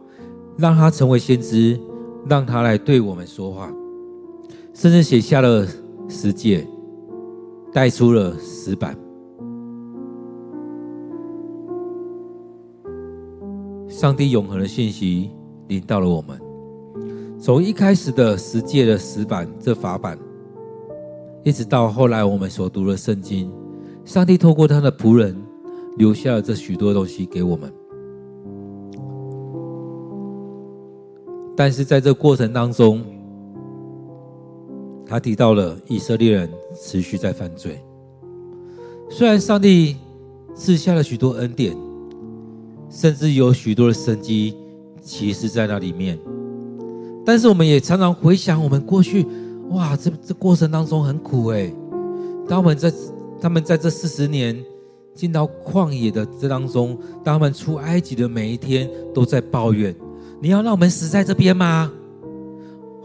[0.56, 1.78] 让他成为先知，
[2.28, 3.72] 让他来对我们说话，
[4.74, 5.64] 甚至写下了
[6.08, 6.66] 十戒，
[7.72, 8.96] 带出了石板。
[13.88, 15.30] 上帝永恒的信息
[15.68, 16.40] 临到了我们，
[17.38, 20.18] 从一开始的十戒的石板这法板，
[21.44, 23.52] 一直到后来我们所读的圣经，
[24.04, 25.36] 上帝透过他的仆人。
[25.98, 27.70] 留下了这许多东西给我们，
[31.54, 33.04] 但是在这过程当中，
[35.12, 37.78] 他提到了以色列人持续在犯罪。
[39.10, 39.98] 虽然上帝
[40.54, 41.76] 赐下了许多恩典，
[42.88, 44.54] 甚至有许多的神迹
[45.02, 46.18] 其实在那里面，
[47.26, 49.26] 但是我们也常常回想我们过去，
[49.72, 51.74] 哇，这这过程当中很苦诶。
[52.48, 52.90] 当我们在
[53.38, 54.58] 他们在这四十年。
[55.14, 59.94] 进到旷野的这当中，当他们出埃及的每一天都在抱怨
[60.40, 61.92] ：“你要让我们死在这边吗？”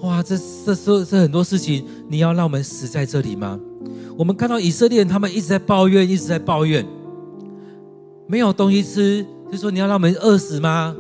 [0.02, 3.60] 哇，这这这这很多事情，你要让我们死在这里吗？
[4.18, 6.86] 我们看到以色列人，他们一直在抱怨，一直在抱怨，
[8.28, 10.96] 没有东西吃，就说你要让我们饿死吗？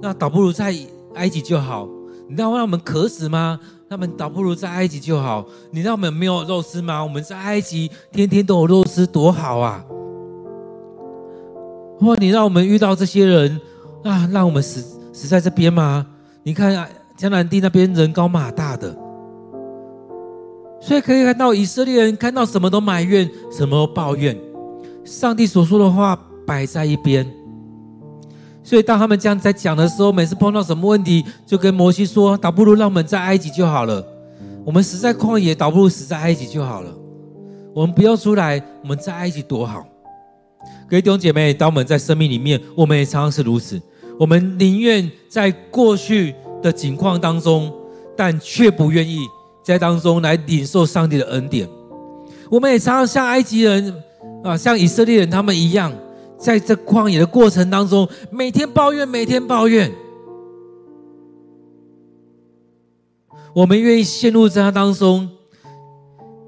[0.00, 0.74] 那倒不如在
[1.14, 1.88] 埃及就好。
[2.28, 3.58] 你要让我们渴死吗？
[3.88, 5.46] 那么倒不如在埃及就好。
[5.70, 7.02] 你让我们没有肉吃吗？
[7.02, 9.84] 我们在埃及天天都有肉吃，多好啊！
[11.98, 13.60] 或你让我们遇到这些人
[14.02, 14.82] 啊，让我们死
[15.12, 16.04] 死在这边吗？
[16.42, 18.94] 你看啊，迦南地那边人高马大的，
[20.80, 24.38] 所以可以看到以色列人看到什么都埋怨，什么都抱怨，
[25.04, 27.26] 上帝所说的话摆在一边。
[28.62, 34.04] 所以当他们这样在讲的时候，每次碰到什么问题，就跟摩西说：“倒不如让我们在埃及就好了。
[34.64, 36.92] 我们死在旷野，倒不如死在埃及就好了。
[37.72, 39.86] 我们不要出来，我们在埃及多好。”
[40.90, 43.80] 各位弟兄姐妹，当我们在生命里面，我们也常常是如此。
[44.18, 46.34] 我们宁愿在过去
[46.66, 47.72] 的境况当中，
[48.16, 49.20] 但却不愿意
[49.62, 51.68] 在当中来领受上帝的恩典。
[52.50, 53.94] 我们也常常像埃及人
[54.42, 55.92] 啊，像以色列人他们一样，
[56.36, 59.90] 在这旷野的过程当中，每天抱怨，每天抱怨。
[63.54, 65.28] 我们愿意陷入在他当中，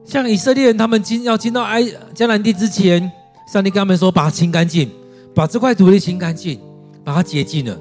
[0.05, 1.83] 像以色列人他们进要进到埃
[2.15, 3.11] 迦南地之前。
[3.51, 4.91] 上帝跟他们说：“把它清干净，
[5.35, 6.61] 把这块土地清干净，
[7.03, 7.75] 把它洁净了。”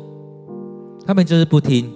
[1.05, 1.91] 他们就是不听，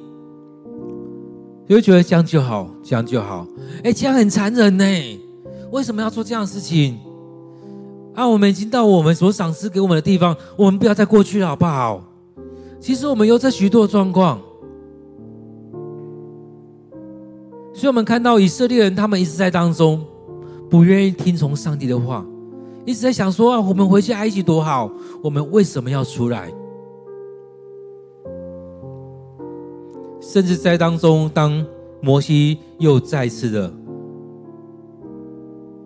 [1.68, 3.47] 就会觉得这样就好，这样就好。
[3.84, 4.86] 哎，这样很残忍呢。
[5.72, 6.97] 为什么要做这样的事情？
[8.14, 12.03] 啊，我们已经到我们所赏赐给我们的地方，我们不要再过去了，好不好？
[12.82, 14.41] 其实我们有这许多状况，
[17.74, 20.03] 所以我们看到以色列人，他们一直在当中
[20.70, 22.26] 不愿意听从上帝的话，
[22.86, 24.91] 一直在想说啊，我们回去埃及多好，
[25.24, 26.51] 我们为什么要出来？
[30.32, 31.61] 甚至在当中，当
[32.01, 33.69] 摩西又再次的。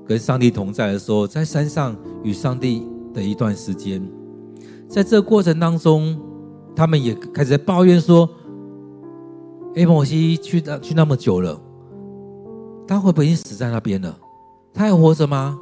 [0.07, 3.99] 跟上帝同在的时候，在山上与上帝的一段时间，
[4.87, 6.15] 在这过程当中，
[6.75, 8.29] 他们也开始抱怨说
[9.73, 11.59] ：“哎，摩西去那去那么久了，
[12.87, 14.15] 他会不会已经死在那边了？
[14.75, 15.57] 他还活着吗？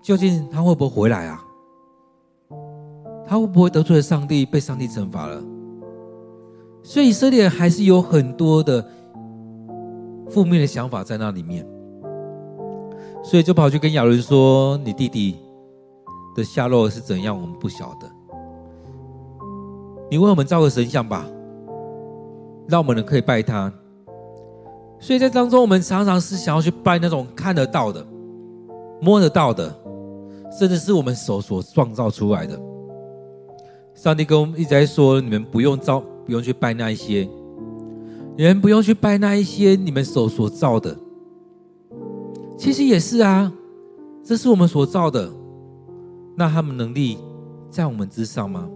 [0.00, 1.44] 究竟他会不会回来啊？
[3.26, 5.42] 他会不会得罪了上帝，被上帝惩罚了？”
[6.82, 8.84] 所以以色列还是有很多的
[10.28, 11.66] 负面的想法在那里面。
[13.24, 15.36] 所以就跑去跟亚伦说：“你弟弟
[16.34, 17.40] 的下落是怎样？
[17.40, 18.10] 我们不晓得。
[20.10, 21.24] 你为我们造个神像吧，
[22.66, 23.72] 让我们能可以拜他。
[24.98, 28.04] 所以在当中，我们常常是想要去拜那种看得到的、
[29.00, 29.72] 摸得到的，
[30.58, 32.58] 甚至是我们手所创造出来的。
[33.94, 36.02] 上帝跟我们一直在说：你们不用造，
[36.32, 37.28] 不用去拜那一些，
[38.38, 40.98] 你们不用去拜那一些你们手所造的。”
[42.56, 43.52] 其实也是啊，
[44.24, 45.30] 这是我们所造的，
[46.34, 47.18] 那他们能力
[47.70, 48.66] 在我们之上吗？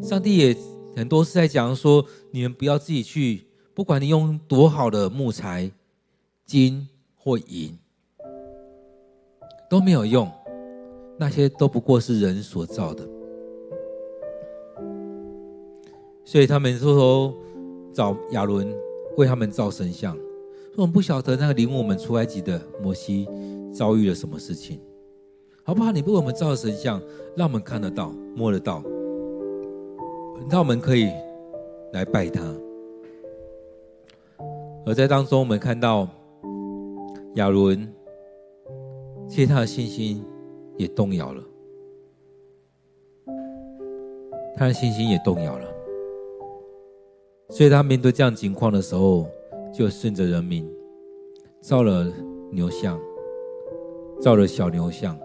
[0.00, 0.56] 上帝也
[0.94, 5.68] 很多是在讲说，你们不要自己去，不管你用多好的木材、
[6.46, 6.86] 金
[7.16, 7.76] 或银，
[9.68, 10.30] 都没有用，
[11.18, 13.17] 那些都不过是人所造的。
[16.30, 17.34] 所以他们说说
[17.90, 18.70] 找亚伦
[19.16, 20.14] 为他们造神像。
[20.76, 23.26] 我们不晓得那个领我们出埃及的摩西
[23.72, 24.78] 遭遇了什么事情，
[25.64, 25.90] 好不好？
[25.90, 27.00] 你为我们造神像，
[27.34, 28.82] 让我们看得到、摸得到，
[30.50, 31.10] 让我们可以
[31.94, 32.42] 来拜他。
[34.84, 36.06] 而在当中，我们看到
[37.36, 37.90] 亚伦，
[39.26, 40.22] 其实他的信心
[40.76, 41.42] 也动摇了，
[44.54, 45.66] 他的信心也动摇了，
[47.50, 49.26] 所以他面对这样情况的时候。
[49.70, 50.66] 就顺着人民
[51.60, 52.10] 造了
[52.50, 52.98] 牛像，
[54.20, 55.16] 造了小牛像，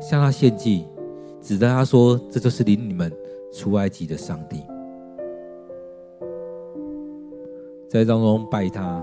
[0.00, 0.84] 向他献祭，
[1.40, 3.10] 指着他说：“这就是领你们
[3.52, 4.64] 出埃及的上帝。”
[7.88, 9.02] 在当中拜他，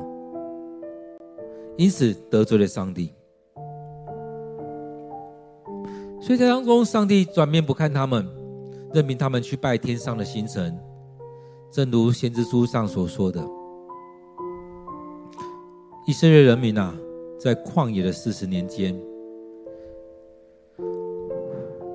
[1.78, 3.14] 因此得罪了上帝。
[6.22, 8.28] 所以在当中，上帝转面不看他们，
[8.94, 10.78] 任命他们去拜天上的星辰，
[11.74, 13.44] 正如先知书上所说的。
[16.06, 16.94] 以色列人民啊，
[17.40, 18.94] 在旷野的四十年间，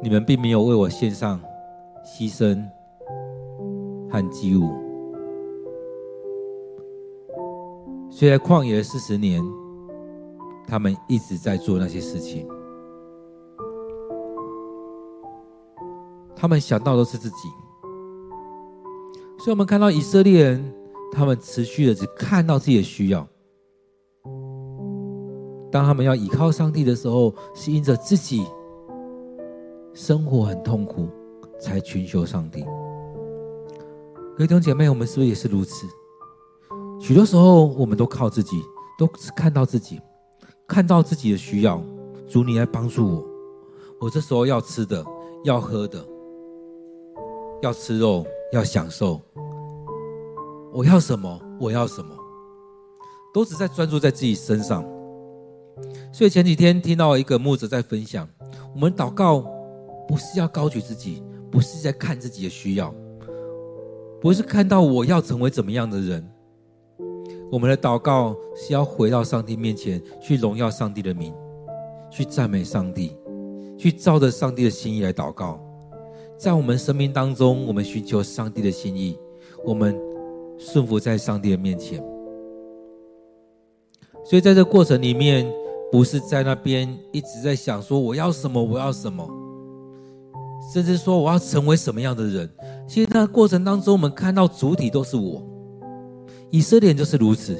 [0.03, 1.41] 你们并没有为我献上
[2.05, 2.61] 牺牲
[4.11, 4.69] 和祭物，
[8.11, 9.41] 所以在旷野的四十年，
[10.67, 12.49] 他们一直在做那些事情，
[16.35, 17.49] 他们想到都是自己，
[19.39, 20.75] 所以我们看到以色列人，
[21.13, 23.27] 他们持续的只看到自己的需要。
[25.71, 28.45] 当他们要依靠上帝的时候，是因着自己
[29.95, 31.09] 生活很痛苦，
[31.61, 32.65] 才寻求上帝。
[34.37, 35.87] 各位弟兄姐妹，我们是不是也是如此？
[37.01, 38.61] 许多时候，我们都靠自己，
[38.99, 40.01] 都只看到自己，
[40.67, 41.81] 看到自己的需要。
[42.27, 43.25] 主，你来帮助我。
[44.01, 45.05] 我这时候要吃的，
[45.45, 46.05] 要喝的，
[47.63, 49.21] 要吃肉，要享受。
[50.73, 51.41] 我要什么？
[51.59, 52.15] 我要什么？
[53.33, 54.85] 都只在专注在自己身上。
[56.13, 58.29] 所以前几天听到一个牧者在分享，
[58.75, 59.45] 我们祷告
[60.07, 62.93] 不是要高举自己，不是在看自己的需要，
[64.21, 66.27] 不是看到我要成为怎么样的人。
[67.51, 71.33] 我们的祷告是要回到上帝面前，去荣耀上帝的名，
[72.11, 73.17] 去赞美上帝，
[73.79, 75.61] 去照着上帝的心意来祷告。
[76.39, 79.19] 在我们生命当中，我们寻求上帝的心意，
[79.65, 79.99] 我们
[80.57, 82.01] 顺服在上帝的面前。
[84.25, 85.45] 所以在这过程里面，
[85.91, 89.29] 不是在那边一直在想说我要什么，我要什么，
[90.73, 92.49] 甚至说我要成为什么样的人。
[92.87, 95.43] 其实那过程当中，我们看到主体都是我。
[96.51, 97.57] 以色列就是如此。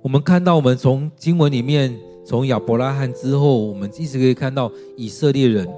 [0.00, 1.94] 我们看到，我们从经文里面，
[2.24, 5.68] 从亚伯拉罕之后，我们一直可以看到以色列人，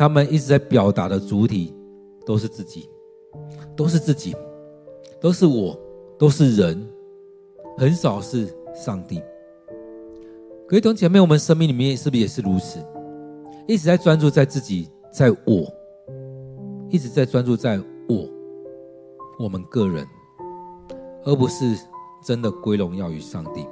[0.00, 1.74] 他们一直在表达的主体
[2.24, 2.88] 都是自己，
[3.76, 4.34] 都是自己，
[5.20, 5.78] 都是我，
[6.18, 6.88] 都是人，
[7.76, 9.20] 很少是上帝。
[10.66, 12.82] 各位弟兄姐妹，我们生命里面是不是也是如此？
[13.68, 15.70] 一直在专注在自己，在我，
[16.88, 17.78] 一直在专注在
[18.08, 18.26] 我，
[19.38, 20.02] 我们个人，
[21.24, 21.76] 而不是
[22.24, 23.66] 真的归荣耀于上帝。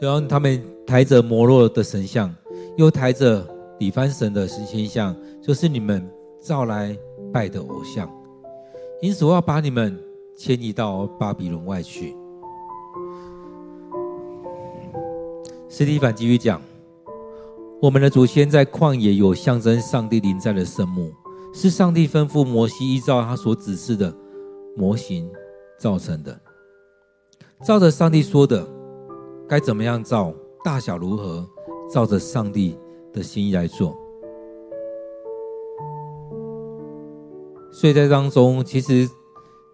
[0.00, 2.34] 然后他们抬着摩洛的神像，
[2.76, 3.46] 又抬着
[3.78, 6.08] 底番神的神仙像，就是你们
[6.40, 6.96] 造来
[7.32, 8.10] 拜的偶像。
[9.00, 9.98] 因此，我要把你们
[10.36, 12.16] 迁移到巴比伦外去。
[15.68, 16.60] 司提反继续讲：
[17.82, 21.12] 我们的祖先在旷野有象征上帝临在的圣幕，
[21.52, 24.14] 是上帝吩咐摩西依照他所指示的
[24.76, 25.28] 模型
[25.78, 26.40] 造成的。
[27.64, 28.66] 照着上帝说的，
[29.48, 30.32] 该怎么样造，
[30.64, 31.46] 大小如何，
[31.94, 32.76] 照着上帝
[33.12, 33.96] 的心意来做。
[37.70, 39.08] 所以在当中，其实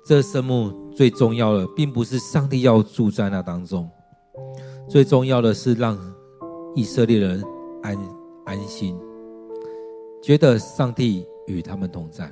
[0.04, 3.88] 这圣幕最重要的，并不是上帝要住在那当中。
[4.86, 5.98] 最重要的是让
[6.74, 7.42] 以色列人
[7.82, 7.96] 安
[8.44, 8.94] 安心，
[10.22, 12.30] 觉得上帝与他们同在。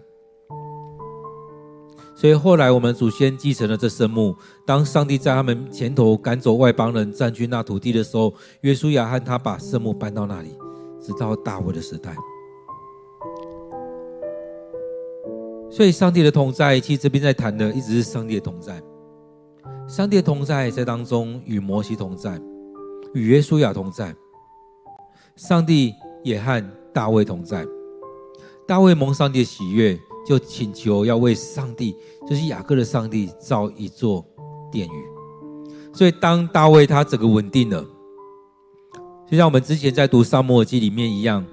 [2.19, 4.35] 所以后来我们祖先继承了这圣墓。
[4.67, 10.59] 当上帝在他们前头赶走外邦人，占据那土地的时候，约书亚和他把圣墓搬到那里，
[11.01, 12.13] 直到大卫的时代。
[15.71, 18.83] 所以上帝的同在，其实这边在谈的一直是上帝的同在。
[19.87, 22.37] 上帝的同在在当中，与摩西同在，
[23.15, 24.13] 与约书亚同在。
[25.37, 25.95] 上帝
[26.25, 27.65] 也和大卫同在。
[28.67, 29.97] 大卫蒙上帝的喜悦，
[30.27, 31.97] 就请求要为上帝，
[32.29, 34.25] 就是雅各的上帝造一座
[34.71, 35.05] 殿宇。
[35.93, 37.85] 所以当大卫他整个稳定了，
[39.31, 41.45] 就像我们之前在读撒母耳记里面一样，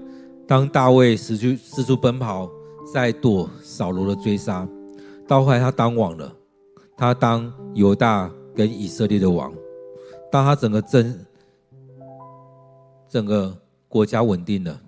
[0.48, 2.50] 当大卫四处四处奔跑，
[2.94, 4.68] 在躲扫罗的追杀，
[5.28, 6.34] 到后来他当王了。
[6.98, 9.54] 他当犹大跟以色列的王，
[10.32, 11.20] 当他整个政
[13.10, 13.54] 整个
[13.90, 14.80] 国家稳定了，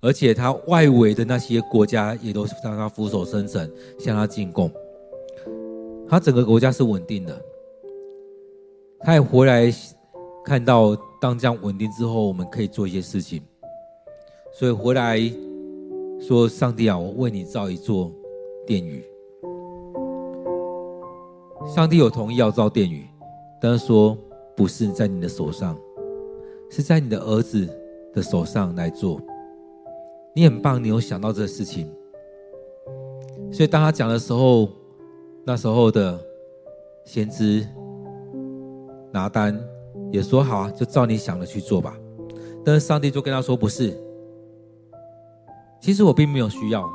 [0.00, 4.70] 而且他外围的那些国家也都向他俯首称臣，向他进贡。
[6.08, 7.38] 他整个国家是稳定的。
[9.00, 9.70] 他也回来
[10.44, 13.42] 看到，当这样稳定之后，我们可以做一些事情，
[14.52, 15.20] 所以回来
[16.20, 18.10] 说：“上帝啊，我为你造一座
[18.66, 19.04] 殿宇。”
[21.74, 23.06] 上帝有同意要造殿宇，
[23.60, 24.16] 但是说
[24.56, 25.78] 不是在你的手上，
[26.70, 27.68] 是在你的儿子
[28.14, 29.20] 的手上来做。
[30.34, 31.92] 你很棒，你有想到这个事情。
[33.52, 34.68] 所以当他讲的时候，
[35.44, 36.18] 那时候的
[37.04, 37.66] 先知
[39.12, 39.58] 拿单
[40.12, 41.96] 也说好啊，就照你想的去做吧。
[42.64, 43.92] 但是上帝就跟他说不是，
[45.80, 46.88] 其实我并没有需要，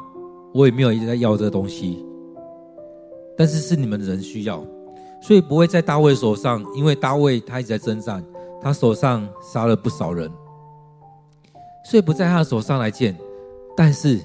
[0.54, 2.06] 我也没有一直在要这个东西。
[3.38, 4.64] 但是是你们人需要，
[5.22, 8.24] 所以不会在大卫手上，因为大卫他一直在征战，
[8.62, 10.32] 他手上杀了不少人，
[11.86, 13.16] 所以不在他的手上来建，
[13.78, 14.20] 但是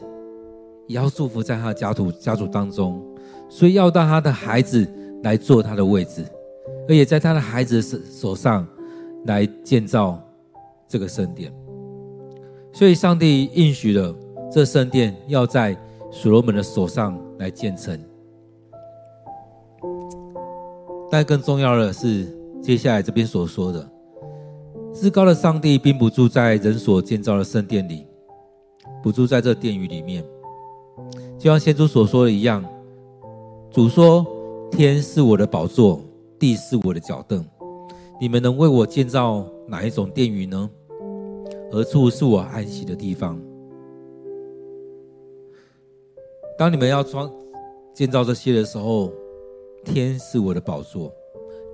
[0.86, 3.00] 也要祝福在他的家族家族当中，
[3.50, 4.88] 所以要到他的孩子
[5.22, 6.24] 来做他的位置，
[6.88, 8.66] 而且在他的孩子手手上
[9.26, 10.18] 来建造
[10.88, 11.52] 这个圣殿，
[12.72, 14.14] 所以上帝应许了
[14.50, 15.76] 这圣殿要在
[16.10, 18.00] 所罗门的手上来建成。
[21.10, 22.26] 但更重要的是，
[22.62, 23.86] 接下来这边所说的，
[25.00, 28.06] 至高的上帝并不住在人所建造的圣殿里，
[29.02, 30.22] 不住在这殿宇里面。
[31.38, 32.62] 就像先祖所说的一样，
[33.70, 34.26] 主说
[34.70, 36.02] ：“天是我的宝座，
[36.38, 37.42] 地是我的脚凳。
[38.20, 40.68] 你们能为我建造哪一种殿宇呢？
[41.72, 43.40] 何处是我安息的地方？”
[46.58, 47.32] 当你们要创
[47.94, 49.10] 建造这些的时候，
[49.82, 51.10] 天是我的宝座，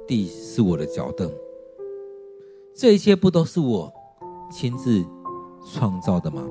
[0.06, 1.28] 地是我的脚凳。
[2.78, 3.90] 这一切不都是我
[4.50, 5.02] 亲自
[5.72, 6.46] 创造的吗？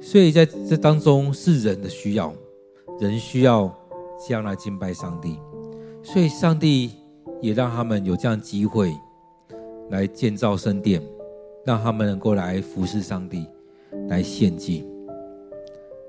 [0.00, 2.32] 所以在这当中是人的需要，
[3.00, 3.74] 人需要
[4.24, 5.36] 这样来敬拜上帝，
[6.00, 6.92] 所以上帝
[7.40, 8.94] 也让他们有这样机会
[9.90, 11.02] 来建造圣殿，
[11.64, 13.48] 让他们能够来服侍上帝，
[14.08, 14.86] 来献祭。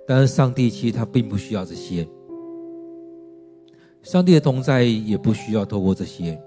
[0.05, 2.07] 但是上帝其实他并不需要这些，
[4.05, 6.39] 上帝的同在也不需要透过这些，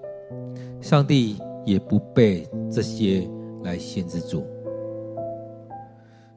[0.79, 1.35] 上帝
[1.65, 3.29] 也不被这些
[3.63, 4.45] 来限制住。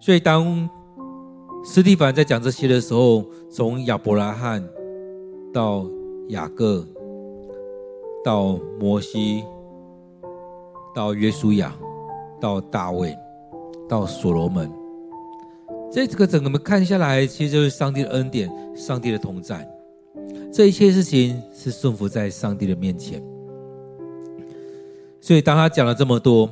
[0.01, 0.69] 所以当
[1.65, 4.69] 斯蒂凡在讲这些的时候，从亚伯拉罕
[5.55, 5.87] 到
[6.31, 6.85] 雅各，
[8.25, 9.45] 到摩西，
[10.93, 11.73] 到约书亚，
[12.41, 13.17] 到大卫，
[13.89, 14.69] 到所罗门。
[15.93, 19.65] 这个整个我们看下来，其实就是上帝的恩典，上帝的同在。
[20.53, 23.23] 这一切事情是顺服在上帝的面前。
[25.19, 26.51] 所以，当他讲了这么多，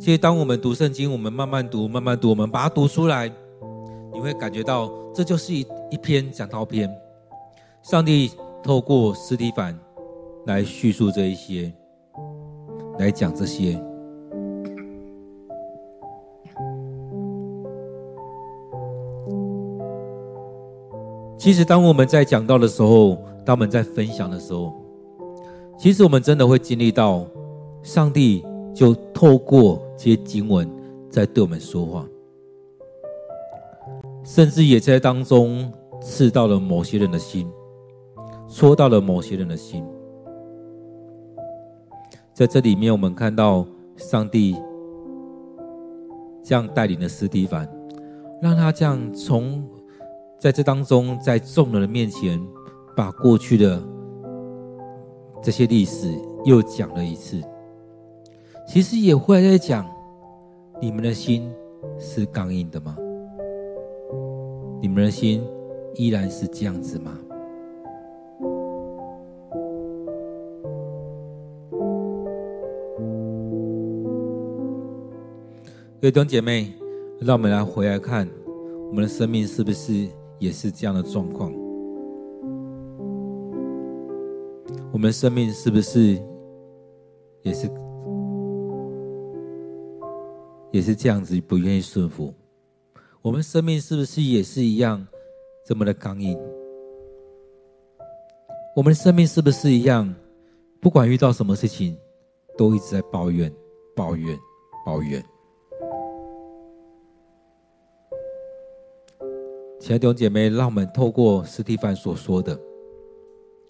[0.00, 3.30] 其实当我们读圣经，我们慢慢读，慢慢读，我们把它读出来，
[4.12, 6.90] 你会感觉到这就是一一篇讲道篇。
[7.82, 8.32] 上帝
[8.64, 9.78] 透过司提反
[10.46, 11.72] 来叙述这一些，
[12.98, 13.80] 来讲这些。
[21.38, 24.74] 其实，当我们在讲到的时候，当我们在分享的时候，
[25.78, 27.24] 其实我们真的会经历到，
[27.80, 30.68] 上帝就透过这些经文
[31.08, 32.04] 在对我们说话，
[34.24, 37.48] 甚至也在当中刺到了某些人的心，
[38.48, 39.86] 戳到了某些人的心。
[42.34, 43.64] 在这里面，我们看到
[43.96, 44.56] 上帝
[46.42, 47.68] 这样带领的司提反，
[48.42, 49.62] 让他这样从。
[50.38, 52.40] 在这当中，在众人的面前，
[52.94, 53.82] 把过去的
[55.42, 56.14] 这些历史
[56.44, 57.42] 又讲了一次。
[58.64, 59.84] 其实也会在讲，
[60.80, 61.50] 你们的心
[61.98, 62.96] 是刚硬的吗？
[64.80, 65.42] 你们的心
[65.94, 67.18] 依然是这样子吗？
[76.00, 76.72] 各位弟兄姐妹，
[77.18, 78.28] 让我们来回来看，
[78.88, 80.08] 我们的生命是不是？
[80.38, 81.52] 也是这样的状况，
[84.92, 86.20] 我们生命是不是
[87.42, 87.70] 也是
[90.70, 92.32] 也是这样子不愿意顺服？
[93.20, 95.04] 我们生命是不是也是一样
[95.66, 96.38] 这么的刚硬？
[98.76, 100.14] 我们生命是不是一样，
[100.80, 101.98] 不管遇到什么事情，
[102.56, 103.52] 都一直在抱怨、
[103.96, 104.38] 抱怨、
[104.86, 105.20] 抱怨？
[109.80, 112.58] 亲爱的弟兄姐妹，让我们透过司提反所说的，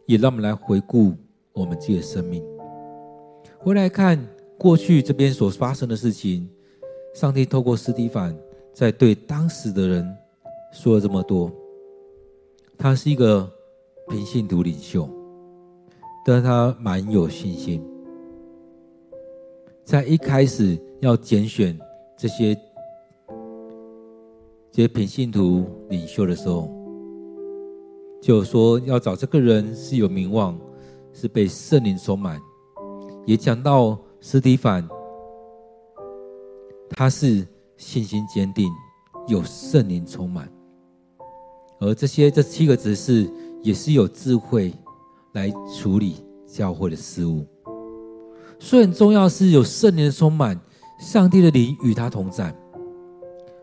[0.06, 1.12] 也让我们来回顾
[1.52, 2.42] 我们自己的生命，
[3.58, 4.18] 回来看
[4.58, 6.48] 过去这边所发生的事情。
[7.14, 8.36] 上帝透过司提反
[8.72, 10.16] 在对当时的人
[10.72, 11.50] 说了这么多。
[12.78, 13.50] 他是一个
[14.08, 15.08] 平信徒领袖，
[16.24, 17.84] 但他蛮有信心，
[19.84, 21.78] 在一开始要拣选
[22.16, 22.58] 这些。
[24.78, 26.70] 这些平信徒领袖的时候，
[28.22, 30.56] 就说要找这个人是有名望，
[31.12, 32.40] 是被圣灵充满，
[33.26, 34.88] 也讲到司提反，
[36.90, 37.44] 他是
[37.76, 38.70] 信心坚定，
[39.26, 40.48] 有圣灵充满，
[41.80, 43.28] 而这些这七个执事
[43.64, 44.72] 也是有智慧
[45.32, 47.44] 来处理教会的事务，
[48.60, 50.56] 所以很重要是有圣灵的充满，
[51.00, 52.54] 上帝的灵与他同在。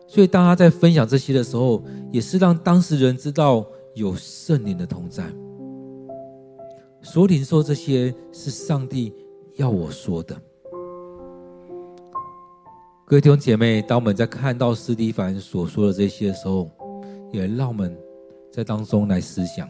[0.08, 1.82] 所以，当他在分享这些的时候，
[2.12, 5.24] 也是让当事人知道有圣灵的同在。
[7.02, 9.12] 所领受这些是上帝
[9.56, 10.36] 要我说的。
[13.04, 16.70] 各位弟兄姐妹，当我们在看到斯蒂凡所说的这些的时候，
[17.32, 17.96] 也让我们
[18.50, 19.68] 在当中来思想，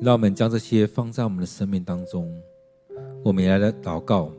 [0.00, 2.28] 让我们将这些放在我们的生命当中。
[3.26, 4.30] 我们也来祷告，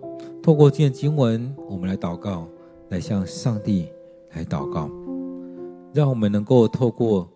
[0.42, 2.48] 透过今天经文，我们来祷告，
[2.88, 3.90] 来向上帝
[4.32, 4.90] 来祷告，
[5.94, 7.28] 让我们能够透过，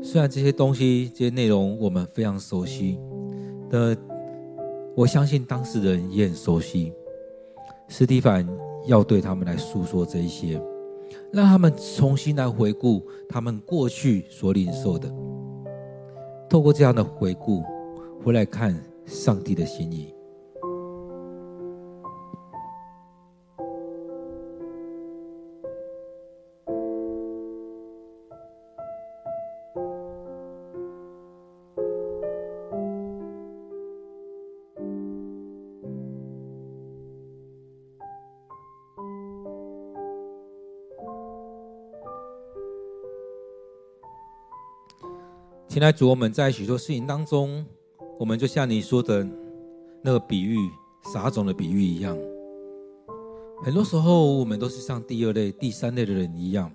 [0.00, 2.98] 虽然这些东西、这些内容我们非常熟悉
[3.68, 3.94] 的，
[4.96, 6.90] 我相信当事人也很熟悉。
[7.88, 8.48] 斯蒂凡
[8.86, 10.58] 要对他们来诉说这一些，
[11.34, 15.14] 让他们重新来回顾他们过去所领受的，
[16.48, 17.62] 透过这样的回顾，
[18.24, 20.14] 回来看上帝的心意。
[45.82, 47.66] 亲爱的主，我们在许多事情当中，
[48.16, 49.26] 我们就像你说的
[50.00, 50.56] 那个比喻
[51.12, 52.16] 撒种的比喻一样，
[53.64, 56.70] 很多时候我们都是像第二类、第三类的人一样，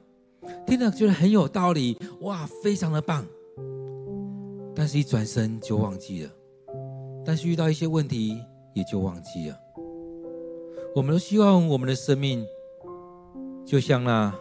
[0.66, 3.26] 听了觉得很有道理，哇，非常的棒，
[4.76, 6.32] 但是一转身就忘记了，
[7.26, 8.38] 但是遇到一些问题
[8.74, 9.58] 也就忘记了。
[10.94, 12.46] 我们都希望我们的生命
[13.66, 14.36] 就像那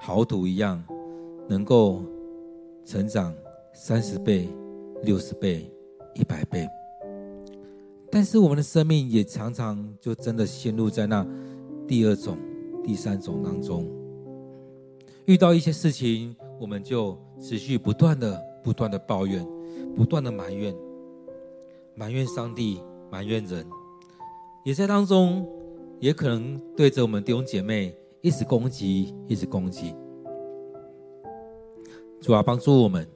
[0.00, 0.82] 好土一样，
[1.46, 2.02] 能够
[2.84, 3.32] 成长。
[3.72, 4.48] 三十倍、
[5.02, 5.70] 六十倍、
[6.14, 6.68] 一百倍，
[8.10, 11.26] 但是我们的生命也常常就真的陷入在那
[11.86, 12.36] 第二种、
[12.84, 13.88] 第三种当中。
[15.26, 19.46] 遇到一些事情，我们就持续不断的、不断的抱怨，
[19.94, 20.74] 不断的埋怨，
[21.94, 23.64] 埋怨上帝，埋怨人，
[24.64, 25.48] 也在当中，
[26.00, 29.94] 也可能对着我们弟兄姐妹一直攻击，一直攻击。
[32.20, 33.06] 主啊，帮助我们，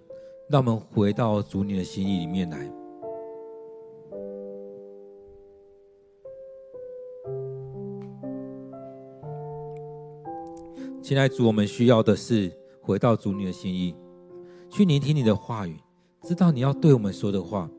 [0.48, 2.70] 让我们回到主你的心意里面来。
[11.02, 13.94] 亲爱的主，我们需要的是回到主你的心意，
[14.70, 15.76] 去聆听你的话语，
[16.22, 17.70] 知道你要对我们说的话，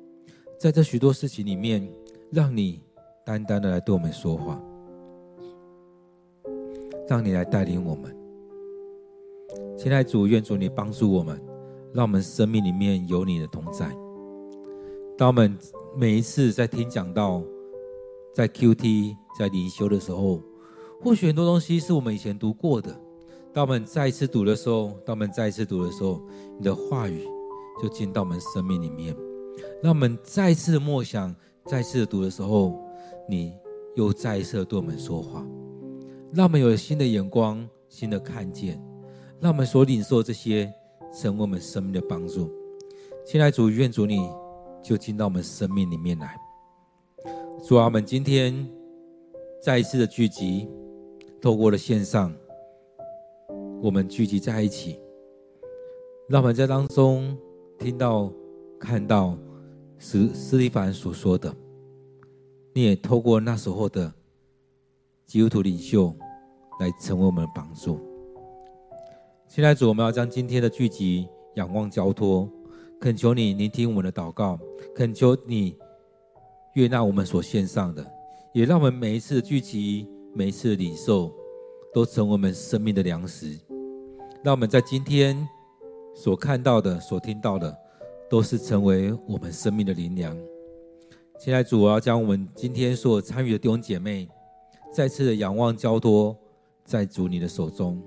[0.60, 1.88] 在这许多事情里面，
[2.32, 2.82] 让你
[3.26, 4.62] 单单的来对我们说话，
[7.08, 8.16] 让你来带领我们。
[9.78, 11.40] 亲爱主，愿主你帮助我们，
[11.96, 13.88] 让我们生命里面有你的同在。
[15.18, 15.58] 当我们
[15.96, 17.42] 每一次在听讲道、
[18.34, 20.42] 在 QT、在灵修的时候，
[21.02, 22.94] 或许很多东西是我们以前读过的。
[23.54, 26.22] 当我们再一次读的时候，当我们再一次读的时候，
[26.58, 27.26] 你的话语
[27.82, 29.16] 就进到我们生命里面。
[29.82, 31.34] 让我们再一次的默想，
[31.66, 32.78] 再一次的读的时候，
[33.30, 33.54] 你
[33.96, 35.48] 又再一次的对我们说话。
[36.34, 38.84] 让我们有了新的眼光、新的看见，
[39.40, 40.70] 让我们所领受这些
[41.16, 42.52] 成为我们生命的帮助。
[43.26, 44.30] 亲爱的主，愿主你
[44.84, 46.38] 就进到我们生命里面来。
[47.66, 48.68] 主啊，我们今天
[49.64, 50.68] 再一次的聚集，
[51.42, 52.34] 透过了线上。
[53.82, 55.00] 我们聚集在一起，
[56.28, 57.38] 让我们在当中
[57.78, 58.32] 听到、
[58.80, 59.38] 看到
[60.00, 61.54] 斯斯蒂凡所说的。
[62.74, 64.12] 你也透过那时候的
[65.26, 66.14] 基督徒领袖
[66.80, 68.00] 来成为我们的帮助。
[69.56, 72.52] 现在主，我们要将今天的聚集仰望交托，
[73.00, 74.60] 恳求你聆听我们的祷告，
[74.94, 75.78] 恳求你
[76.74, 78.06] 悦纳我们所献上的，
[78.52, 81.34] 也让我们每一次聚集、每一次的领受，
[81.94, 83.58] 都成为我们生命的粮食。
[84.44, 85.48] 让我们在今天
[86.14, 87.74] 所看到的、所听到的，
[88.30, 90.38] 都是成为我们生命的灵粮。
[91.40, 94.28] 现在主，我要将我们今天所参与的弟兄姐妹，
[94.92, 96.38] 再次的仰望交托
[96.84, 98.04] 在主你的手中。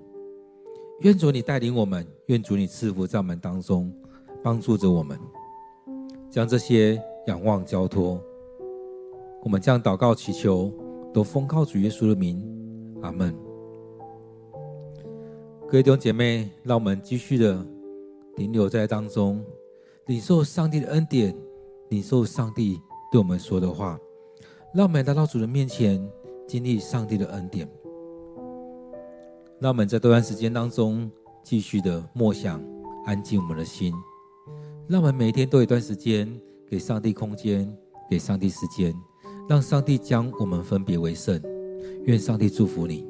[1.03, 3.93] 愿主你带领我们，愿主你赐福在我们当中，
[4.43, 5.17] 帮助着我们，
[6.29, 8.21] 将这些仰望交托。
[9.45, 10.73] 我们将祷告祈求，
[11.15, 12.45] 都奉靠主耶稣的名，
[13.01, 13.33] 阿门。
[15.69, 17.65] 各位弟兄姐妹，让我们继续的
[18.35, 19.41] 停留在当中，
[20.07, 21.33] 领受上帝的恩典，
[21.91, 22.77] 领受上帝
[23.13, 23.97] 对我们说的话，
[24.75, 26.05] 让我们来到主的面前，
[26.45, 27.69] 经历上帝的恩典。
[29.61, 31.11] 让我们在这段时间当中
[31.43, 32.63] 继续的默想，
[33.05, 33.93] 安静我们的心。
[34.87, 36.33] 让我们每一天都有一段时间
[36.69, 37.69] 给上帝空间，
[38.09, 38.95] 给上帝时间，
[39.49, 41.41] 让上帝将我们分别为圣。
[42.05, 43.05] 愿上帝祝福你。